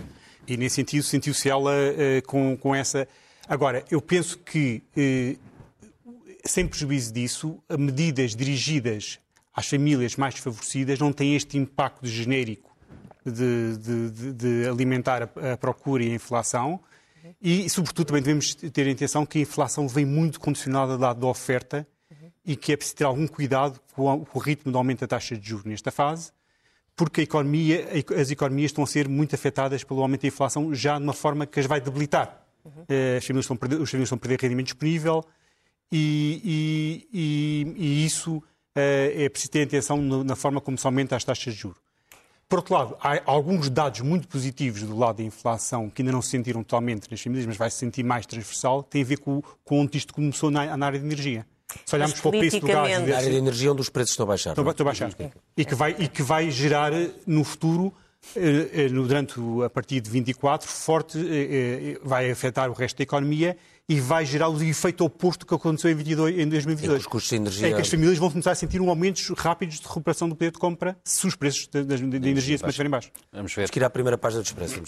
[0.51, 3.07] E, nesse sentido, sentiu-se ela uh, com, com essa.
[3.47, 5.39] Agora, eu penso que, uh,
[6.45, 9.19] sem prejuízo disso, medidas dirigidas
[9.53, 12.69] às famílias mais desfavorecidas não têm este impacto genérico
[13.25, 16.81] de, de, de alimentar a, a procura e a inflação
[17.41, 21.27] e, sobretudo, também devemos ter a intenção que a inflação vem muito condicionada da, da
[21.27, 22.31] oferta uhum.
[22.45, 25.47] e que é preciso ter algum cuidado com, o ritmo de aumento da taxa de
[25.47, 26.31] juros nesta fase,
[27.01, 31.03] porque economia, as economias estão a ser muito afetadas pelo aumento da inflação já de
[31.03, 32.45] uma forma que as vai debilitar.
[32.63, 32.85] Uhum.
[32.87, 35.25] Eh, as famílias estão perder, os famílias estão a perder rendimento disponível
[35.91, 38.43] e, e, e, e isso
[38.75, 41.79] é preciso ter atenção na forma como se aumenta as taxas de juros.
[42.47, 46.21] Por outro lado, há alguns dados muito positivos do lado da inflação que ainda não
[46.21, 49.41] se sentiram totalmente nas famílias, mas vai se sentir mais transversal, tem a ver com,
[49.63, 51.47] com onde isto começou na, na área de energia.
[51.85, 53.07] Se olharmos para o preço do gás...
[53.07, 54.51] Na área de energia onde os preços estão a baixar.
[54.51, 55.11] Estão, estão a baixar.
[55.57, 56.91] E que, vai, e que vai gerar
[57.25, 57.93] no futuro
[58.35, 63.57] eh, eh, durante a partir de 24, forte, eh, vai afetar o resto da economia
[63.89, 67.01] e vai gerar o efeito oposto que aconteceu em, 22, em 2022.
[67.01, 67.67] os custos de energia...
[67.67, 70.51] É que as famílias vão começar a sentir um aumentos rápidos de recuperação do poder
[70.51, 73.11] de compra se os preços de, de, de energia se mantiverem baixos.
[73.33, 73.61] Vamos ver.
[73.61, 74.81] Vamos que ir à primeira página do Expresso.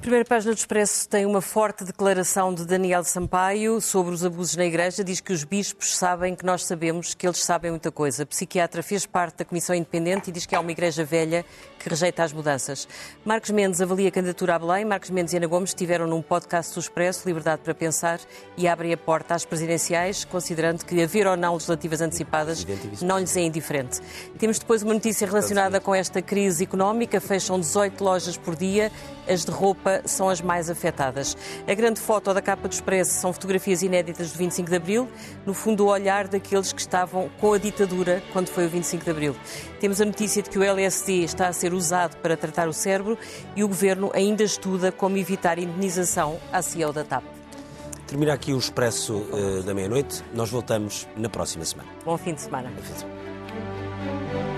[0.00, 4.64] Primeira página do Expresso tem uma forte declaração de Daniel Sampaio sobre os abusos na
[4.64, 5.02] Igreja.
[5.02, 8.22] Diz que os bispos sabem que nós sabemos que eles sabem muita coisa.
[8.22, 11.44] A psiquiatra fez parte da Comissão Independente e diz que há uma Igreja velha
[11.80, 12.86] que rejeita as mudanças.
[13.24, 14.84] Marcos Mendes avalia a candidatura a Belém.
[14.84, 18.20] Marcos Mendes e Ana Gomes estiveram num podcast do Expresso, Liberdade para Pensar,
[18.56, 22.64] e abrem a porta às presidenciais, considerando que haver ou não legislativas antecipadas
[23.02, 24.00] não lhes é indiferente.
[24.38, 27.20] Temos depois uma notícia relacionada com esta crise económica.
[27.20, 28.92] Fecham 18 lojas por dia.
[29.28, 31.36] As de roupa Europa são as mais afetadas.
[31.66, 35.08] A grande foto da capa do Expresso são fotografias inéditas do 25 de Abril,
[35.46, 39.10] no fundo o olhar daqueles que estavam com a ditadura quando foi o 25 de
[39.10, 39.36] Abril.
[39.80, 43.16] Temos a notícia de que o LSD está a ser usado para tratar o cérebro
[43.56, 47.24] e o Governo ainda estuda como evitar indenização à CEO da TAP.
[48.06, 50.24] Termina aqui o Expresso uh, da meia-noite.
[50.32, 51.90] Nós voltamos na próxima semana.
[52.04, 52.70] Bom fim de semana.
[52.74, 54.57] Bom fim de semana.